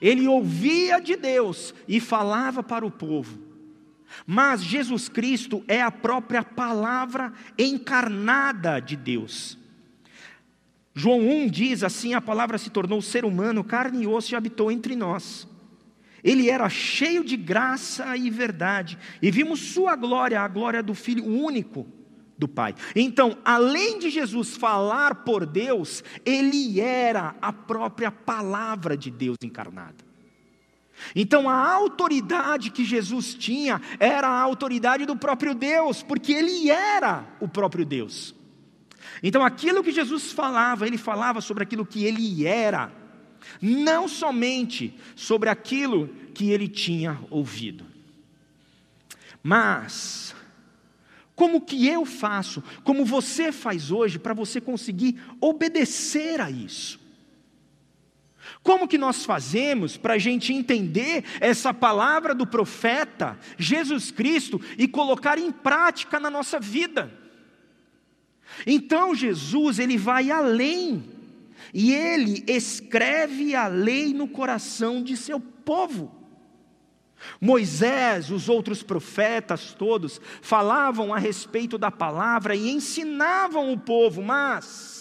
Ele 0.00 0.26
ouvia 0.26 1.00
de 1.00 1.16
Deus 1.16 1.74
e 1.86 2.00
falava 2.00 2.62
para 2.62 2.86
o 2.86 2.90
povo. 2.90 3.47
Mas 4.26 4.62
Jesus 4.62 5.08
Cristo 5.08 5.64
é 5.68 5.80
a 5.80 5.90
própria 5.90 6.42
palavra 6.42 7.32
encarnada 7.58 8.80
de 8.80 8.96
Deus. 8.96 9.58
João 10.94 11.20
1 11.20 11.48
diz 11.48 11.82
assim: 11.82 12.14
a 12.14 12.20
palavra 12.20 12.58
se 12.58 12.70
tornou 12.70 13.00
ser 13.00 13.24
humano, 13.24 13.62
carne 13.62 14.02
e 14.02 14.06
osso 14.06 14.34
e 14.34 14.36
habitou 14.36 14.70
entre 14.70 14.96
nós. 14.96 15.46
Ele 16.24 16.50
era 16.50 16.68
cheio 16.68 17.22
de 17.22 17.36
graça 17.36 18.16
e 18.16 18.28
verdade, 18.28 18.98
e 19.22 19.30
vimos 19.30 19.60
sua 19.60 19.94
glória, 19.94 20.40
a 20.40 20.48
glória 20.48 20.82
do 20.82 20.94
Filho 20.94 21.24
único 21.24 21.86
do 22.36 22.48
Pai. 22.48 22.74
Então, 22.94 23.38
além 23.44 23.98
de 23.98 24.10
Jesus 24.10 24.56
falar 24.56 25.24
por 25.24 25.46
Deus, 25.46 26.02
ele 26.24 26.80
era 26.80 27.36
a 27.40 27.52
própria 27.52 28.10
palavra 28.10 28.96
de 28.96 29.10
Deus 29.10 29.36
encarnada. 29.42 30.07
Então 31.14 31.48
a 31.48 31.72
autoridade 31.72 32.70
que 32.70 32.84
Jesus 32.84 33.34
tinha 33.34 33.80
era 33.98 34.28
a 34.28 34.40
autoridade 34.40 35.06
do 35.06 35.16
próprio 35.16 35.54
Deus, 35.54 36.02
porque 36.02 36.32
ele 36.32 36.70
era 36.70 37.24
o 37.40 37.48
próprio 37.48 37.84
Deus. 37.84 38.34
Então 39.22 39.44
aquilo 39.44 39.82
que 39.82 39.90
Jesus 39.90 40.32
falava, 40.32 40.86
ele 40.86 40.98
falava 40.98 41.40
sobre 41.40 41.62
aquilo 41.62 41.86
que 41.86 42.04
ele 42.04 42.46
era, 42.46 42.92
não 43.60 44.08
somente 44.08 44.94
sobre 45.16 45.48
aquilo 45.48 46.08
que 46.34 46.50
ele 46.50 46.68
tinha 46.68 47.18
ouvido. 47.30 47.86
Mas 49.42 50.34
como 51.34 51.60
que 51.60 51.86
eu 51.86 52.04
faço, 52.04 52.62
como 52.82 53.04
você 53.04 53.52
faz 53.52 53.92
hoje 53.92 54.18
para 54.18 54.34
você 54.34 54.60
conseguir 54.60 55.20
obedecer 55.40 56.40
a 56.40 56.50
isso? 56.50 56.98
Como 58.62 58.88
que 58.88 58.98
nós 58.98 59.24
fazemos 59.24 59.96
para 59.96 60.14
a 60.14 60.18
gente 60.18 60.52
entender 60.52 61.24
essa 61.40 61.72
palavra 61.72 62.34
do 62.34 62.46
profeta, 62.46 63.38
Jesus 63.56 64.10
Cristo, 64.10 64.60
e 64.76 64.86
colocar 64.86 65.38
em 65.38 65.50
prática 65.50 66.18
na 66.18 66.28
nossa 66.28 66.58
vida? 66.58 67.12
Então 68.66 69.14
Jesus, 69.14 69.78
ele 69.78 69.96
vai 69.96 70.30
além, 70.30 71.04
e 71.72 71.92
ele 71.92 72.44
escreve 72.46 73.54
a 73.54 73.66
lei 73.66 74.12
no 74.12 74.28
coração 74.28 75.02
de 75.02 75.16
seu 75.16 75.38
povo. 75.38 76.14
Moisés, 77.40 78.30
os 78.30 78.48
outros 78.48 78.82
profetas 78.82 79.74
todos, 79.74 80.20
falavam 80.40 81.12
a 81.12 81.18
respeito 81.18 81.76
da 81.76 81.90
palavra 81.90 82.54
e 82.54 82.70
ensinavam 82.70 83.72
o 83.72 83.78
povo, 83.78 84.22
mas 84.22 84.97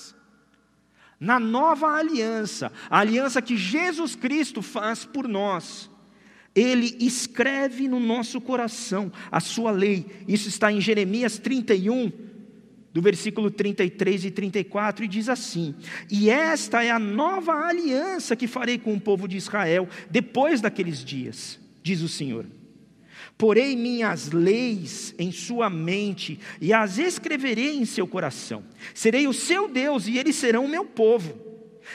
na 1.20 1.40
nova 1.40 1.88
aliança, 1.88 2.72
a 2.90 3.00
aliança 3.00 3.42
que 3.42 3.58
Jesus 3.58 4.16
Cristo 4.16 4.62
faz 4.62 5.04
por 5.04 5.28
nós, 5.28 5.90
ele 6.54 6.96
escreve 7.00 7.88
no 7.88 8.00
nosso 8.00 8.42
coração 8.42 9.12
a 9.32 9.40
sua 9.40 9.72
lei. 9.72 10.06
Isso 10.28 10.48
está 10.48 10.72
em 10.72 10.82
Jeremias 10.82 11.38
31, 11.38 12.12
do 12.94 13.02
versículo 13.02 13.52
33 13.52 14.26
e 14.26 14.32
34, 14.32 15.06
e 15.06 15.08
diz 15.08 15.30
assim: 15.30 15.76
E 16.10 16.30
esta 16.30 16.84
é 16.84 16.90
a 16.90 17.00
nova 17.00 17.54
aliança 17.54 18.36
que 18.36 18.48
farei 18.48 18.78
com 18.78 18.94
o 18.94 19.00
povo 19.00 19.28
de 19.28 19.38
Israel 19.38 19.88
depois 20.10 20.62
daqueles 20.62 21.04
dias, 21.04 21.60
diz 21.84 22.02
o 22.02 22.08
Senhor. 22.08 22.46
Porei 23.38 23.76
minhas 23.76 24.32
leis 24.32 25.14
em 25.20 25.32
sua 25.32 25.70
mente 25.70 26.40
e 26.60 26.74
as 26.74 26.98
escreverei 26.98 27.78
em 27.78 27.86
seu 27.86 28.08
coração. 28.08 28.64
Serei 28.96 29.28
o 29.28 29.34
seu 29.34 29.68
Deus 29.68 30.08
e 30.08 30.18
eles 30.18 30.36
serão 30.36 30.66
o 30.66 30.70
meu 30.70 30.84
povo. 30.84 31.48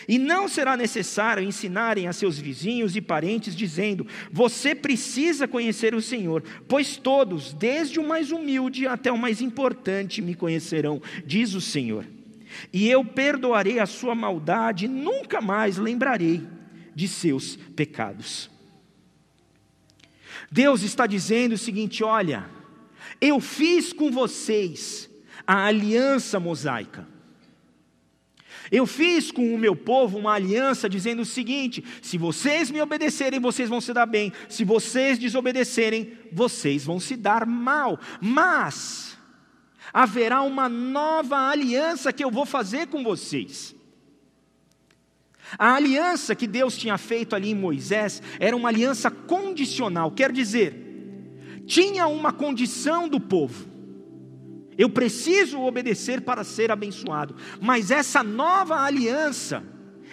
E 0.09 0.19
não 0.19 0.49
será 0.49 0.77
necessário 0.77 1.43
ensinarem 1.43 2.07
a 2.07 2.13
seus 2.13 2.39
vizinhos 2.39 2.97
e 2.97 3.01
parentes, 3.01 3.55
dizendo: 3.55 4.07
Você 4.31 4.75
precisa 4.75 5.47
conhecer 5.47 5.95
o 5.95 6.01
Senhor, 6.01 6.43
pois 6.67 6.97
todos, 6.97 7.53
desde 7.53 8.01
o 8.01 8.07
mais 8.07 8.31
humilde 8.31 8.87
até 8.87 9.13
o 9.13 9.19
mais 9.19 9.41
importante, 9.41 10.23
me 10.23 10.35
conhecerão, 10.35 11.03
diz 11.27 11.55
o 11.55 11.61
Senhor. 11.61 12.07
E 12.73 12.89
eu 12.89 13.05
perdoarei 13.05 13.79
a 13.79 13.87
sua 13.87 14.15
maldade, 14.15 14.87
e 14.87 14.89
nunca 14.89 15.41
mais 15.41 15.77
lembrarei 15.77 16.43
de 16.95 17.09
seus 17.09 17.57
pecados. 17.57 18.52
Deus 20.51 20.83
está 20.83 21.07
dizendo 21.07 21.53
o 21.53 21.59
seguinte: 21.59 22.03
olha, 22.03 22.49
eu 23.21 23.41
fiz 23.41 23.93
com 23.93 24.11
vocês 24.11 25.11
a 25.47 25.67
aliança 25.67 26.39
mosaica. 26.39 27.07
Eu 28.71 28.87
fiz 28.87 29.31
com 29.31 29.55
o 29.55 29.59
meu 29.59 29.77
povo 29.77 30.19
uma 30.19 30.33
aliança 30.33 30.89
dizendo 30.89 31.23
o 31.23 31.27
seguinte: 31.27 31.85
se 32.01 32.17
vocês 32.17 32.71
me 32.71 32.81
obedecerem, 32.81 33.39
vocês 33.39 33.69
vão 33.69 33.81
se 33.81 33.93
dar 33.93 34.07
bem, 34.07 34.33
se 34.49 34.65
vocês 34.65 35.19
desobedecerem, 35.19 36.17
vocês 36.33 36.85
vão 36.85 36.99
se 36.99 37.17
dar 37.17 37.47
mal. 37.47 38.01
Mas 38.21 39.19
haverá 39.93 40.43
uma 40.43 40.69
nova 40.69 41.37
aliança 41.51 42.13
que 42.13 42.25
eu 42.25 42.31
vou 42.31 42.47
fazer 42.47 42.87
com 42.87 43.03
vocês. 43.03 43.75
A 45.59 45.75
aliança 45.75 46.35
que 46.35 46.47
Deus 46.47 46.77
tinha 46.77 46.97
feito 46.99 47.37
ali 47.37 47.51
em 47.51 47.55
Moisés 47.55 48.23
era 48.41 48.57
uma 48.57 48.69
aliança 48.69 49.11
condicional, 49.11 50.11
quer 50.11 50.33
dizer, 50.33 50.83
tinha 51.67 52.07
uma 52.07 52.33
condição 52.33 53.09
do 53.09 53.21
povo. 53.21 53.71
Eu 54.77 54.89
preciso 54.89 55.61
obedecer 55.61 56.23
para 56.23 56.45
ser 56.45 56.71
abençoado. 56.71 57.37
Mas 57.61 57.91
essa 57.91 58.23
nova 58.23 58.81
aliança, 58.81 59.63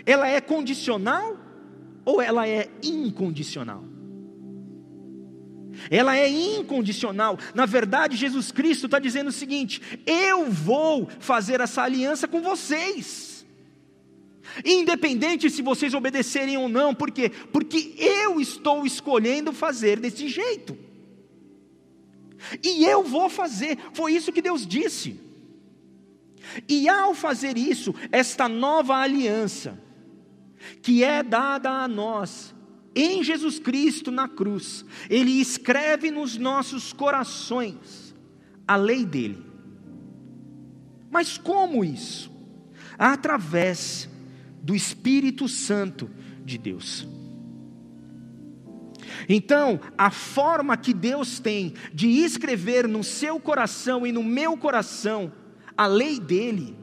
ela 0.05 0.27
é 0.27 0.41
condicional 0.41 1.37
ou 2.05 2.21
ela 2.21 2.47
é 2.47 2.69
incondicional? 2.83 3.83
Ela 5.89 6.17
é 6.17 6.27
incondicional. 6.29 7.37
Na 7.55 7.65
verdade, 7.65 8.17
Jesus 8.17 8.51
Cristo 8.51 8.85
está 8.85 8.99
dizendo 8.99 9.27
o 9.27 9.33
seguinte: 9.33 9.81
eu 10.05 10.51
vou 10.51 11.07
fazer 11.19 11.61
essa 11.61 11.83
aliança 11.83 12.27
com 12.27 12.41
vocês. 12.41 13.28
Independente 14.63 15.49
se 15.49 15.61
vocês 15.61 15.93
obedecerem 15.93 16.57
ou 16.57 16.67
não, 16.67 16.93
por 16.93 17.11
quê? 17.11 17.29
Porque 17.29 17.93
eu 17.97 18.39
estou 18.39 18.85
escolhendo 18.85 19.53
fazer 19.53 19.99
desse 19.99 20.27
jeito. 20.27 20.77
E 22.63 22.85
eu 22.85 23.03
vou 23.03 23.29
fazer, 23.29 23.77
foi 23.93 24.13
isso 24.13 24.31
que 24.31 24.41
Deus 24.41 24.65
disse. 24.65 25.19
E 26.67 26.87
ao 26.87 27.13
fazer 27.13 27.57
isso, 27.57 27.93
esta 28.11 28.47
nova 28.47 28.95
aliança, 28.95 29.79
que 30.81 31.03
é 31.03 31.21
dada 31.21 31.69
a 31.69 31.87
nós 31.87 32.55
em 32.95 33.23
Jesus 33.23 33.59
Cristo 33.59 34.09
na 34.11 34.27
cruz, 34.27 34.83
Ele 35.09 35.39
escreve 35.39 36.09
nos 36.11 36.37
nossos 36.37 36.91
corações 36.91 38.15
a 38.67 38.75
lei 38.75 39.05
dele. 39.05 39.45
Mas 41.11 41.37
como 41.37 41.83
isso? 41.83 42.31
Através 42.97 44.09
do 44.61 44.75
Espírito 44.75 45.47
Santo 45.47 46.09
de 46.45 46.57
Deus. 46.57 47.07
Então, 49.27 49.79
a 49.97 50.11
forma 50.11 50.77
que 50.77 50.93
Deus 50.93 51.39
tem 51.39 51.73
de 51.93 52.07
escrever 52.07 52.87
no 52.87 53.03
seu 53.03 53.39
coração 53.39 54.05
e 54.05 54.11
no 54.11 54.23
meu 54.23 54.57
coração 54.57 55.31
a 55.77 55.87
lei 55.87 56.19
dele, 56.19 56.77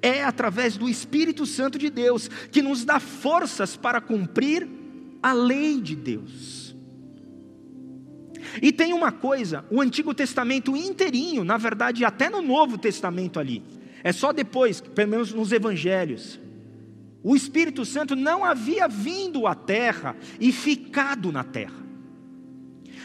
é 0.00 0.22
através 0.22 0.76
do 0.76 0.88
Espírito 0.88 1.46
Santo 1.46 1.78
de 1.78 1.90
Deus, 1.90 2.28
que 2.50 2.62
nos 2.62 2.84
dá 2.84 3.00
forças 3.00 3.76
para 3.76 4.00
cumprir 4.00 4.68
a 5.22 5.32
lei 5.32 5.80
de 5.80 5.96
Deus. 5.96 6.74
E 8.60 8.72
tem 8.72 8.92
uma 8.92 9.12
coisa, 9.12 9.64
o 9.70 9.80
Antigo 9.80 10.14
Testamento 10.14 10.76
inteirinho, 10.76 11.44
na 11.44 11.56
verdade, 11.56 12.04
até 12.04 12.28
no 12.28 12.42
Novo 12.42 12.78
Testamento 12.78 13.38
ali, 13.38 13.62
é 14.02 14.12
só 14.12 14.32
depois, 14.32 14.80
pelo 14.80 15.10
menos 15.10 15.32
nos 15.32 15.52
Evangelhos, 15.52 16.40
o 17.22 17.36
Espírito 17.36 17.84
Santo 17.84 18.16
não 18.16 18.44
havia 18.44 18.88
vindo 18.88 19.46
à 19.46 19.54
terra 19.54 20.16
e 20.38 20.50
ficado 20.52 21.30
na 21.30 21.44
terra. 21.44 21.80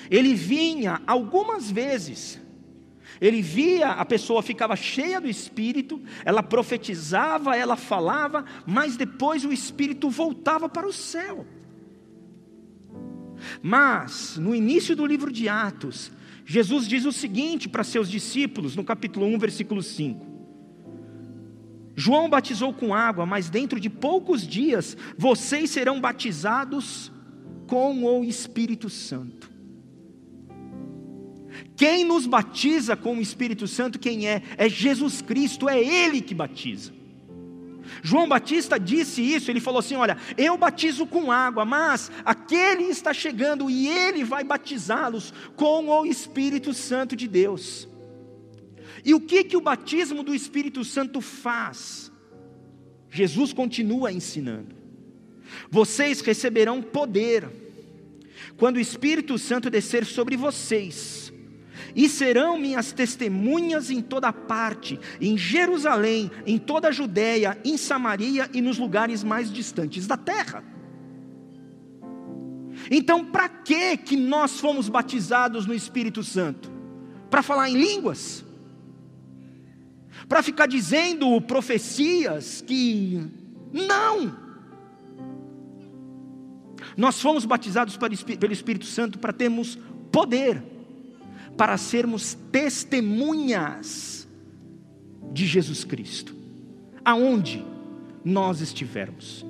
Ele 0.10 0.34
vinha 0.34 1.02
algumas 1.06 1.70
vezes. 1.70 2.42
Ele 3.20 3.42
via 3.42 3.92
a 3.92 4.06
pessoa 4.06 4.44
ficava 4.44 4.76
cheia 4.76 5.22
do 5.22 5.30
Espírito, 5.30 6.02
ela 6.26 6.44
profetizava, 6.44 7.56
ela 7.56 7.78
falava, 7.78 8.44
mas 8.66 8.98
depois 8.98 9.46
o 9.46 9.54
Espírito 9.54 10.10
voltava 10.10 10.68
para 10.68 10.88
o 10.88 10.94
céu. 10.94 11.46
Mas, 13.62 14.38
no 14.38 14.56
início 14.56 14.96
do 14.96 15.06
livro 15.06 15.32
de 15.32 15.48
Atos, 15.48 16.12
Jesus 16.46 16.88
diz 16.88 17.06
o 17.06 17.12
seguinte 17.12 17.70
para 17.70 17.84
seus 17.84 18.10
discípulos, 18.10 18.76
no 18.76 18.84
capítulo 18.84 19.26
1, 19.28 19.38
versículo 19.40 19.82
5: 19.82 20.35
João 21.96 22.30
batizou 22.30 22.74
com 22.74 22.94
água, 22.94 23.26
mas 23.26 23.50
dentro 23.50 23.80
de 23.80 23.90
poucos 23.90 24.46
dias 24.46 24.98
vocês 25.18 25.70
serão 25.70 26.02
batizados 26.02 27.12
com 27.68 28.04
o 28.04 28.24
Espírito 28.24 28.90
Santo. 28.90 29.50
Quem 31.76 32.04
nos 32.04 32.26
batiza 32.26 32.96
com 32.96 33.18
o 33.18 33.22
Espírito 33.22 33.68
Santo, 33.68 33.98
quem 33.98 34.28
é? 34.28 34.42
É 34.58 34.68
Jesus 34.68 35.22
Cristo, 35.22 35.70
é 35.70 35.80
Ele 35.80 36.22
que 36.22 36.34
batiza. 36.34 36.94
João 38.02 38.28
Batista 38.28 38.80
disse 38.80 39.22
isso, 39.22 39.50
ele 39.50 39.60
falou 39.60 39.80
assim: 39.80 39.96
Olha, 39.96 40.18
eu 40.38 40.58
batizo 40.58 41.06
com 41.06 41.32
água, 41.32 41.66
mas 41.66 42.12
aquele 42.24 42.84
está 42.84 43.14
chegando 43.14 43.70
e 43.70 43.88
ele 43.88 44.24
vai 44.24 44.44
batizá-los 44.44 45.34
com 45.56 45.88
o 45.88 46.06
Espírito 46.06 46.74
Santo 46.74 47.16
de 47.16 47.28
Deus. 47.28 47.88
E 49.06 49.14
o 49.14 49.22
que 49.22 49.44
que 49.44 49.56
o 49.56 49.62
batismo 49.62 50.24
do 50.24 50.34
Espírito 50.34 50.84
Santo 50.84 51.22
faz? 51.22 52.12
Jesus 53.10 53.54
continua 53.54 54.12
ensinando. 54.12 54.76
Vocês 55.70 56.22
receberão 56.22 56.82
poder 56.82 57.48
quando 58.58 58.78
o 58.78 58.80
Espírito 58.80 59.38
Santo 59.38 59.70
descer 59.70 60.06
sobre 60.06 60.36
vocês, 60.36 61.32
e 61.96 62.10
serão 62.10 62.58
minhas 62.58 62.92
testemunhas 62.92 63.90
em 63.90 64.02
toda 64.02 64.34
parte, 64.34 65.00
em 65.22 65.38
Jerusalém, 65.38 66.32
em 66.46 66.58
toda 66.58 66.90
a 66.90 66.92
Judéia, 66.92 67.58
em 67.64 67.78
Samaria 67.78 68.50
e 68.54 68.62
nos 68.62 68.78
lugares 68.78 69.24
mais 69.24 69.52
distantes 69.52 70.08
da 70.08 70.18
terra. 70.18 70.64
Então, 72.92 73.26
para 73.26 73.48
que 73.50 73.98
que 73.98 74.16
nós 74.16 74.60
fomos 74.60 74.90
batizados 74.90 75.66
no 75.66 75.74
Espírito 75.74 76.24
Santo? 76.24 76.72
Para 77.30 77.42
falar 77.42 77.70
em 77.70 77.78
línguas? 77.78 78.45
Para 80.28 80.42
ficar 80.42 80.68
dizendo 80.68 81.40
profecias 81.42 82.62
que 82.62 83.22
não. 83.72 84.36
Nós 86.98 87.22
fomos 87.22 87.46
batizados 87.46 87.98
pelo 87.98 88.54
Espírito 88.54 88.86
Santo 88.86 89.20
para 89.20 89.34
termos 89.34 89.78
poder, 90.12 90.64
para 91.58 91.78
sermos 91.78 92.36
testemunhas 92.52 94.28
de 95.34 95.46
Jesus 95.46 95.84
Cristo, 95.84 96.34
aonde 97.04 97.66
nós 98.24 98.62
estivermos. 98.62 99.46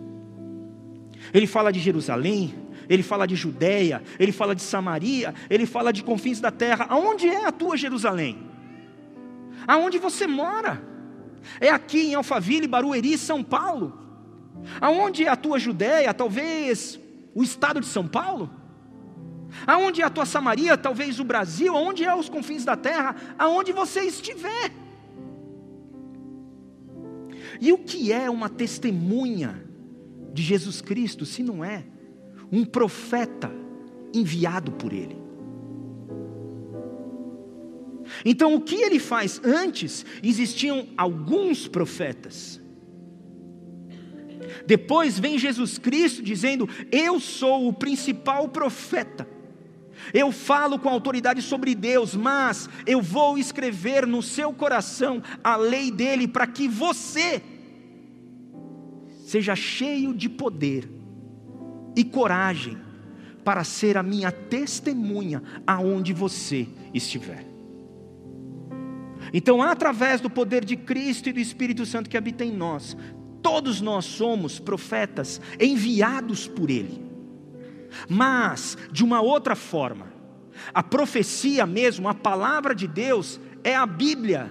Ele 1.33 1.47
fala 1.47 1.71
de 1.71 1.79
Jerusalém, 1.79 2.53
ele 2.89 3.03
fala 3.03 3.25
de 3.27 3.35
Judéia, 3.35 4.01
ele 4.19 4.31
fala 4.31 4.55
de 4.55 4.61
Samaria, 4.61 5.33
ele 5.49 5.65
fala 5.65 5.93
de 5.93 6.03
confins 6.03 6.39
da 6.39 6.51
terra. 6.51 6.85
Aonde 6.89 7.27
é 7.27 7.45
a 7.45 7.51
tua 7.51 7.77
Jerusalém? 7.77 8.54
Aonde 9.67 9.97
você 9.97 10.27
mora. 10.27 10.81
É 11.59 11.69
aqui 11.69 12.07
em 12.07 12.15
Alphaville, 12.15 12.67
Barueri, 12.67 13.17
São 13.17 13.43
Paulo. 13.43 13.99
Aonde 14.81 15.25
é 15.25 15.29
a 15.29 15.35
tua 15.35 15.59
Judéia, 15.59 16.13
talvez 16.13 16.99
o 17.33 17.43
estado 17.43 17.79
de 17.79 17.85
São 17.85 18.07
Paulo? 18.07 18.49
Aonde 19.65 20.01
é 20.01 20.05
a 20.05 20.09
tua 20.09 20.25
Samaria, 20.25 20.77
talvez 20.77 21.19
o 21.19 21.23
Brasil? 21.23 21.75
Aonde 21.75 22.03
é 22.03 22.13
os 22.15 22.29
confins 22.29 22.65
da 22.65 22.75
terra? 22.75 23.15
Aonde 23.37 23.71
você 23.71 24.01
estiver. 24.01 24.71
E 27.61 27.71
o 27.71 27.77
que 27.77 28.11
é 28.11 28.29
uma 28.29 28.49
testemunha 28.49 29.63
de 30.33 30.41
Jesus 30.41 30.81
Cristo, 30.81 31.25
se 31.25 31.41
não 31.41 31.63
é 31.63 31.85
um 32.51 32.65
profeta 32.65 33.51
enviado 34.13 34.71
por 34.71 34.91
Ele? 34.91 35.24
Então, 38.25 38.55
o 38.55 38.61
que 38.61 38.75
ele 38.75 38.97
faz? 38.97 39.39
Antes 39.43 40.03
existiam 40.23 40.87
alguns 40.97 41.67
profetas. 41.67 42.59
Depois 44.65 45.19
vem 45.19 45.37
Jesus 45.37 45.77
Cristo 45.77 46.23
dizendo: 46.23 46.67
Eu 46.91 47.19
sou 47.19 47.67
o 47.67 47.73
principal 47.73 48.49
profeta. 48.49 49.27
Eu 50.13 50.31
falo 50.31 50.77
com 50.77 50.89
autoridade 50.89 51.41
sobre 51.41 51.73
Deus, 51.73 52.15
mas 52.15 52.69
eu 52.85 53.01
vou 53.01 53.37
escrever 53.37 54.05
no 54.05 54.21
seu 54.21 54.51
coração 54.51 55.21
a 55.43 55.55
lei 55.55 55.89
dele 55.89 56.27
para 56.27 56.45
que 56.45 56.67
você 56.67 57.41
seja 59.25 59.55
cheio 59.55 60.13
de 60.13 60.29
poder 60.29 60.89
e 61.95 62.03
coragem 62.03 62.77
para 63.43 63.63
ser 63.63 63.97
a 63.97 64.03
minha 64.03 64.31
testemunha 64.31 65.41
aonde 65.65 66.11
você 66.13 66.67
estiver. 66.93 67.54
Então, 69.37 69.61
através 69.61 70.21
do 70.21 70.29
poder 70.29 70.63
de 70.63 70.77
Cristo 70.77 71.27
e 71.27 71.33
do 71.33 71.41
Espírito 71.41 71.85
Santo 71.85 72.09
que 72.09 72.15
habita 72.15 72.45
em 72.45 72.53
nós, 72.53 72.95
todos 73.41 73.81
nós 73.81 74.05
somos 74.05 74.59
profetas 74.59 75.41
enviados 75.59 76.47
por 76.47 76.69
Ele. 76.69 77.03
Mas, 78.07 78.77
de 78.93 79.03
uma 79.03 79.19
outra 79.19 79.53
forma, 79.53 80.07
a 80.73 80.81
profecia 80.81 81.65
mesmo, 81.65 82.07
a 82.07 82.13
palavra 82.13 82.73
de 82.73 82.87
Deus, 82.87 83.37
é 83.61 83.75
a 83.75 83.85
Bíblia. 83.85 84.49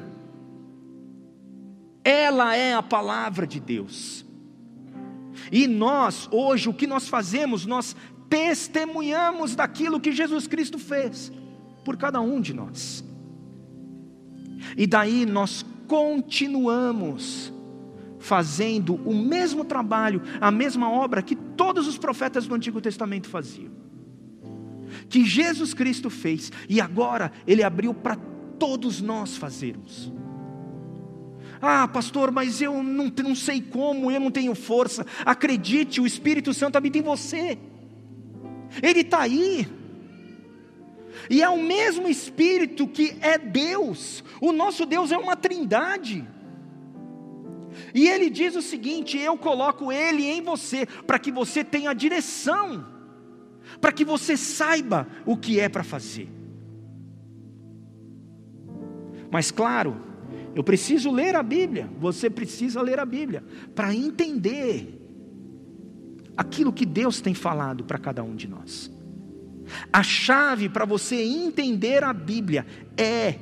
Ela 2.05 2.55
é 2.55 2.75
a 2.75 2.83
palavra 2.83 3.47
de 3.47 3.61
Deus. 3.61 4.23
E 5.51 5.67
nós, 5.67 6.29
hoje, 6.31 6.69
o 6.69 6.75
que 6.75 6.87
nós 6.87 7.09
fazemos? 7.09 7.65
Nós 7.65 7.97
testemunhamos 8.29 9.57
daquilo 9.57 9.99
que 9.99 10.13
Jesus 10.13 10.47
Cristo 10.47 10.79
fez 10.79 11.33
por 11.87 11.97
cada 11.97 12.21
um 12.21 12.39
de 12.39 12.53
nós. 12.53 13.03
E 14.77 14.87
daí 14.87 15.27
nós 15.27 15.65
continuamos 15.87 17.53
fazendo 18.19 18.95
o 19.05 19.15
mesmo 19.15 19.65
trabalho, 19.65 20.23
a 20.41 20.51
mesma 20.51 20.91
obra 20.91 21.23
que 21.23 21.37
todos 21.37 21.87
os 21.87 21.99
profetas 21.99 22.47
do 22.47 22.55
Antigo 22.55 22.81
Testamento 22.81 23.29
faziam. 23.29 23.71
Que 25.09 25.25
Jesus 25.25 25.75
Cristo 25.75 26.09
fez 26.09 26.51
e 26.69 26.81
agora 26.81 27.31
ele 27.47 27.63
abriu 27.63 27.93
para 27.93 28.17
todos 28.59 29.01
nós 29.01 29.37
fazermos. 29.37 30.13
Ah, 31.61 31.87
pastor, 31.89 32.31
mas 32.31 32.61
eu 32.61 32.83
não, 32.83 33.13
não 33.23 33.35
sei 33.35 33.61
como, 33.61 34.11
eu 34.11 34.21
não 34.21 34.31
tenho 34.31 34.55
força. 34.55 35.07
Acredite, 35.25 36.01
o 36.01 36.07
Espírito 36.07 36.53
Santo 36.55 36.77
habita 36.77 36.99
em 36.99 37.03
você, 37.03 37.59
ele 38.83 39.01
está 39.01 39.21
aí. 39.21 39.67
E 41.29 41.43
é 41.43 41.49
o 41.49 41.63
mesmo 41.63 42.09
Espírito 42.09 42.87
que 42.87 43.17
é 43.21 43.39
Deus. 43.39 44.23
O 44.41 44.53
nosso 44.53 44.85
Deus 44.87 45.11
é 45.13 45.19
uma 45.19 45.37
trindade. 45.37 46.27
E 47.95 48.09
ele 48.09 48.31
diz 48.31 48.55
o 48.57 48.63
seguinte: 48.63 49.19
eu 49.19 49.37
coloco 49.37 49.91
ele 49.91 50.25
em 50.25 50.43
você, 50.43 50.87
para 51.07 51.19
que 51.19 51.33
você 51.33 51.65
tenha 51.65 51.93
direção, 51.93 52.87
para 53.81 53.93
que 53.93 54.05
você 54.05 54.37
saiba 54.37 55.09
o 55.25 55.37
que 55.37 55.59
é 55.59 55.69
para 55.69 55.83
fazer. 55.83 56.29
Mas 59.31 59.51
claro, 59.51 60.01
Eu 60.55 60.63
preciso 60.63 61.11
ler 61.11 61.35
a 61.35 61.43
Bíblia, 61.43 61.91
você 61.99 62.31
precisa 62.31 62.81
ler 62.81 63.01
a 63.01 63.05
Bíblia, 63.05 63.43
para 63.75 63.95
entender 63.95 65.01
aquilo 66.37 66.73
que 66.73 66.87
Deus 66.87 67.21
tem 67.21 67.35
falado 67.35 67.85
para 67.85 67.99
cada 67.99 68.23
um 68.23 68.37
de 68.37 68.47
nós. 68.47 68.91
A 69.93 70.03
chave 70.03 70.69
para 70.69 70.85
você 70.85 71.17
entender 71.23 72.05
a 72.05 72.13
Bíblia 72.13 72.67
é 72.97 73.37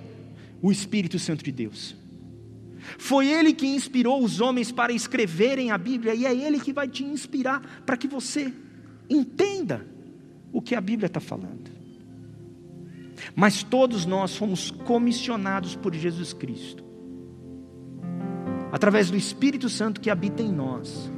o 0.61 0.71
Espírito 0.71 1.19
Santo 1.19 1.45
de 1.45 1.53
Deus. 1.53 1.97
Foi 2.99 3.29
Ele 3.29 3.53
que 3.53 3.67
inspirou 3.67 4.23
os 4.23 4.41
homens 4.41 4.73
para 4.73 4.93
escreverem 4.93 5.71
a 5.71 5.79
Bíblia, 5.79 6.15
e 6.15 6.27
é 6.27 6.35
Ele 6.35 6.61
que 6.61 6.73
vai 6.73 6.89
te 6.89 7.05
inspirar 7.05 7.83
para 7.87 7.97
que 7.97 8.09
você 8.09 8.53
entenda 9.09 9.87
o 10.53 10.61
que 10.61 10.75
a 10.75 10.81
Bíblia 10.81 11.07
está 11.07 11.21
falando. 11.21 11.71
Mas 13.35 13.63
todos 13.63 14.05
nós 14.05 14.37
fomos 14.37 14.71
comissionados 14.71 15.77
por 15.77 15.95
Jesus 15.95 16.33
Cristo 16.33 16.93
através 18.73 19.11
do 19.11 19.17
Espírito 19.19 19.69
Santo 19.69 20.01
que 20.01 20.09
habita 20.09 20.43
em 20.43 20.51
nós, 20.51 21.13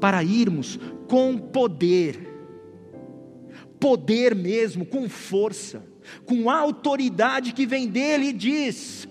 para 0.00 0.24
irmos 0.24 0.80
com 1.06 1.36
poder, 1.36 2.31
poder 3.82 4.32
mesmo, 4.32 4.86
com 4.86 5.08
força, 5.08 5.84
com 6.24 6.48
autoridade 6.48 7.52
que 7.52 7.66
vem 7.66 7.88
dele 7.88 8.26
e 8.28 8.32
diz: 8.32 9.08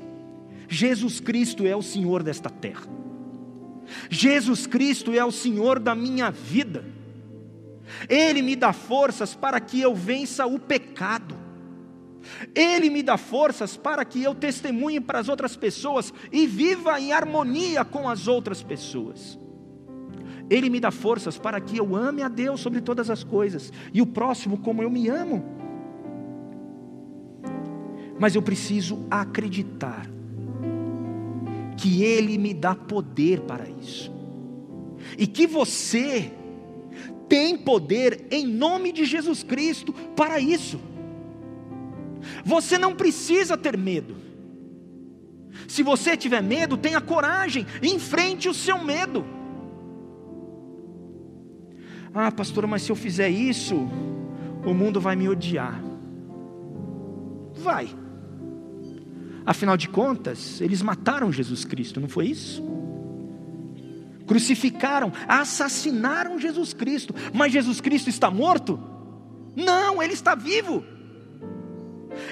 Jesus 0.70 1.20
Cristo 1.20 1.68
é 1.68 1.76
o 1.76 1.82
Senhor 1.82 2.24
desta 2.24 2.50
terra, 2.50 2.88
Jesus 4.10 4.66
Cristo 4.66 5.12
é 5.12 5.26
o 5.26 5.32
Senhor 5.32 5.78
da 5.78 5.94
minha 5.94 6.32
vida, 6.32 6.86
Ele 8.08 8.42
me 8.42 8.56
dá 8.56 8.72
forças 8.72 9.36
para 9.36 9.60
que 9.60 9.82
eu 9.82 9.94
vença 9.94 10.46
o 10.46 10.58
pecado, 10.58 11.38
ele 12.56 12.90
me 12.90 13.04
dá 13.04 13.18
forças 13.18 13.76
para 13.76 14.06
que 14.06 14.24
eu 14.24 14.34
testemunhe 14.34 15.02
para 15.02 15.20
as 15.20 15.28
outras 15.28 15.58
pessoas 15.58 16.14
e 16.32 16.48
viva 16.48 16.98
em 16.98 17.12
harmonia 17.12 17.84
com 17.84 18.08
as 18.08 18.28
outras 18.28 18.64
pessoas. 18.64 19.38
Ele 20.52 20.70
me 20.70 20.82
dá 20.82 20.92
forças 20.92 21.38
para 21.38 21.62
que 21.62 21.78
eu 21.78 21.96
ame 21.96 22.22
a 22.22 22.28
Deus 22.28 22.60
sobre 22.60 22.82
todas 22.82 23.10
as 23.10 23.24
coisas 23.24 23.72
e 23.94 24.02
o 24.02 24.06
próximo 24.06 24.58
como 24.58 24.84
eu 24.84 24.90
me 24.90 25.08
amo. 25.08 25.42
Mas 28.20 28.36
eu 28.36 28.42
preciso 28.42 29.06
acreditar 29.10 30.06
que 31.78 32.04
Ele 32.04 32.38
me 32.38 32.54
dá 32.54 32.76
poder 32.76 33.40
para 33.42 33.68
isso, 33.70 34.12
e 35.18 35.26
que 35.26 35.48
você 35.48 36.32
tem 37.30 37.58
poder 37.58 38.26
em 38.30 38.46
nome 38.46 38.92
de 38.92 39.06
Jesus 39.06 39.42
Cristo 39.44 39.94
para 39.94 40.38
isso. 40.38 40.82
Você 42.44 42.78
não 42.78 42.94
precisa 42.94 43.58
ter 43.58 43.78
medo. 43.78 44.16
Se 45.68 45.82
você 45.82 46.18
tiver 46.18 46.44
medo, 46.44 46.76
tenha 46.76 47.00
coragem, 47.00 47.66
enfrente 47.82 48.50
o 48.50 48.54
seu 48.54 48.84
medo. 48.84 49.26
Ah, 52.14 52.32
pastor, 52.32 52.68
mas 52.68 52.82
se 52.82 52.92
eu 52.92 52.96
fizer 52.96 53.30
isso, 53.30 53.76
o 54.66 54.74
mundo 54.74 55.00
vai 55.00 55.16
me 55.16 55.30
odiar. 55.30 55.82
Vai. 57.54 57.90
Afinal 59.46 59.78
de 59.78 59.88
contas, 59.88 60.62
eles 60.62 60.82
mataram 60.82 61.32
Jesus 61.32 61.66
Cristo, 61.66 62.00
não 62.00 62.10
foi 62.10 62.28
isso? 62.28 62.64
Crucificaram, 64.28 65.12
assassinaram 65.28 66.40
Jesus 66.40 66.74
Cristo, 66.74 67.14
mas 67.34 67.52
Jesus 67.52 67.82
Cristo 67.82 68.10
está 68.10 68.30
morto? 68.30 68.80
Não, 69.56 70.02
ele 70.02 70.14
está 70.14 70.36
vivo. 70.36 70.84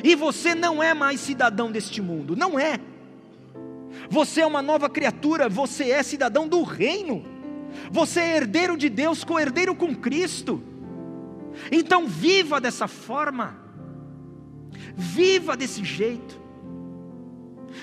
E 0.04 0.16
você 0.16 0.54
não 0.54 0.84
é 0.84 0.94
mais 0.94 1.20
cidadão 1.20 1.72
deste 1.72 2.02
mundo, 2.02 2.36
não 2.36 2.60
é. 2.60 2.80
Você 4.10 4.42
é 4.42 4.46
uma 4.46 4.62
nova 4.62 4.90
criatura, 4.90 5.50
você 5.50 5.92
é 5.92 6.04
cidadão 6.04 6.48
do 6.48 6.64
reino. 6.64 7.24
Você 7.92 8.20
é 8.20 8.38
herdeiro 8.38 8.78
de 8.78 8.90
Deus, 8.90 9.24
co-herdeiro 9.24 9.76
com 9.76 9.96
Cristo. 9.96 10.62
Então 11.72 12.08
viva 12.08 12.60
dessa 12.60 12.88
forma. 12.88 13.58
Viva 14.96 15.56
desse 15.56 15.84
jeito. 15.84 16.40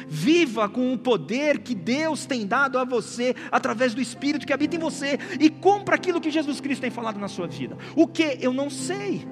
Viva 0.08 0.68
com 0.68 0.92
o 0.92 0.98
poder 0.98 1.60
que 1.60 1.74
Deus 1.74 2.26
tem 2.26 2.46
dado 2.46 2.78
a 2.78 2.84
você 2.84 3.34
através 3.50 3.94
do 3.94 4.00
Espírito 4.00 4.46
que 4.46 4.52
habita 4.52 4.76
em 4.76 4.78
você 4.78 5.18
e 5.40 5.48
cumpra 5.48 5.94
aquilo 5.94 6.20
que 6.20 6.30
Jesus 6.30 6.60
Cristo 6.60 6.82
tem 6.82 6.90
falado 6.90 7.18
na 7.18 7.28
sua 7.28 7.46
vida. 7.46 7.76
O 7.94 8.06
que 8.06 8.38
eu 8.40 8.52
não 8.52 8.68
sei. 8.68 9.26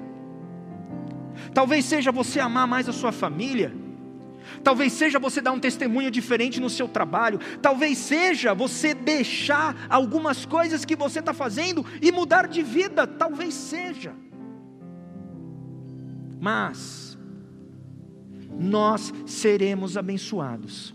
Talvez 1.53 1.85
seja 1.85 2.11
você 2.11 2.39
amar 2.39 2.67
mais 2.67 2.89
a 2.89 2.93
sua 2.93 3.11
família. 3.11 3.84
Talvez 4.63 4.93
seja 4.93 5.19
você 5.19 5.41
dar 5.41 5.51
um 5.51 5.59
testemunho 5.59 6.11
diferente 6.11 6.59
no 6.59 6.69
seu 6.69 6.87
trabalho. 6.87 7.39
Talvez 7.61 7.97
seja 7.97 8.53
você 8.53 8.93
deixar 8.93 9.87
algumas 9.89 10.45
coisas 10.45 10.85
que 10.85 10.95
você 10.95 11.19
está 11.19 11.33
fazendo 11.33 11.85
e 12.01 12.11
mudar 12.11 12.47
de 12.47 12.61
vida. 12.61 13.07
Talvez 13.07 13.53
seja. 13.53 14.13
Mas 16.39 17.17
nós 18.59 19.13
seremos 19.25 19.97
abençoados 19.97 20.93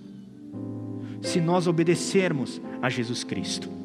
se 1.23 1.41
nós 1.41 1.67
obedecermos 1.67 2.61
a 2.81 2.89
Jesus 2.89 3.25
Cristo. 3.25 3.80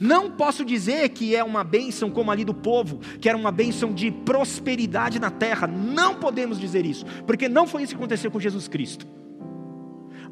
Não 0.00 0.30
posso 0.30 0.64
dizer 0.64 1.08
que 1.10 1.34
é 1.34 1.42
uma 1.42 1.64
bênção 1.64 2.10
como 2.10 2.30
ali 2.30 2.44
do 2.44 2.54
povo, 2.54 2.98
que 3.20 3.28
era 3.28 3.36
uma 3.36 3.52
bênção 3.52 3.92
de 3.92 4.10
prosperidade 4.10 5.18
na 5.18 5.30
terra. 5.30 5.66
Não 5.66 6.14
podemos 6.16 6.58
dizer 6.58 6.84
isso, 6.86 7.04
porque 7.26 7.48
não 7.48 7.66
foi 7.66 7.82
isso 7.82 7.92
que 7.92 7.96
aconteceu 7.96 8.30
com 8.30 8.40
Jesus 8.40 8.68
Cristo. 8.68 9.06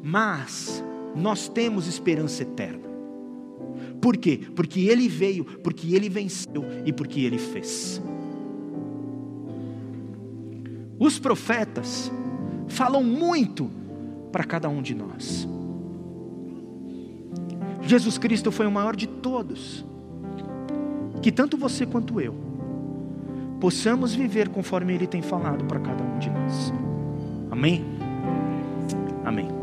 Mas 0.01 0.83
nós 1.15 1.47
temos 1.47 1.87
esperança 1.87 2.43
eterna. 2.43 2.85
Por 4.01 4.17
quê? 4.17 4.39
Porque 4.55 4.81
Ele 4.81 5.07
veio, 5.07 5.43
porque 5.43 5.95
Ele 5.95 6.09
venceu 6.09 6.63
e 6.85 6.93
porque 6.93 7.21
Ele 7.21 7.37
fez. 7.37 8.01
Os 10.99 11.19
profetas 11.19 12.11
falam 12.67 13.03
muito 13.03 13.69
para 14.31 14.43
cada 14.43 14.69
um 14.69 14.81
de 14.81 14.93
nós. 14.93 15.47
Jesus 17.85 18.17
Cristo 18.17 18.51
foi 18.51 18.65
o 18.65 18.71
maior 18.71 18.95
de 18.95 19.07
todos. 19.07 19.85
Que 21.21 21.31
tanto 21.31 21.57
você 21.57 21.85
quanto 21.85 22.19
eu 22.19 22.35
possamos 23.59 24.13
viver 24.13 24.49
conforme 24.49 24.93
Ele 24.93 25.07
tem 25.07 25.21
falado 25.21 25.65
para 25.65 25.79
cada 25.79 26.03
um 26.03 26.19
de 26.19 26.29
nós. 26.29 26.73
Amém? 27.49 27.83
Amém. 29.23 29.54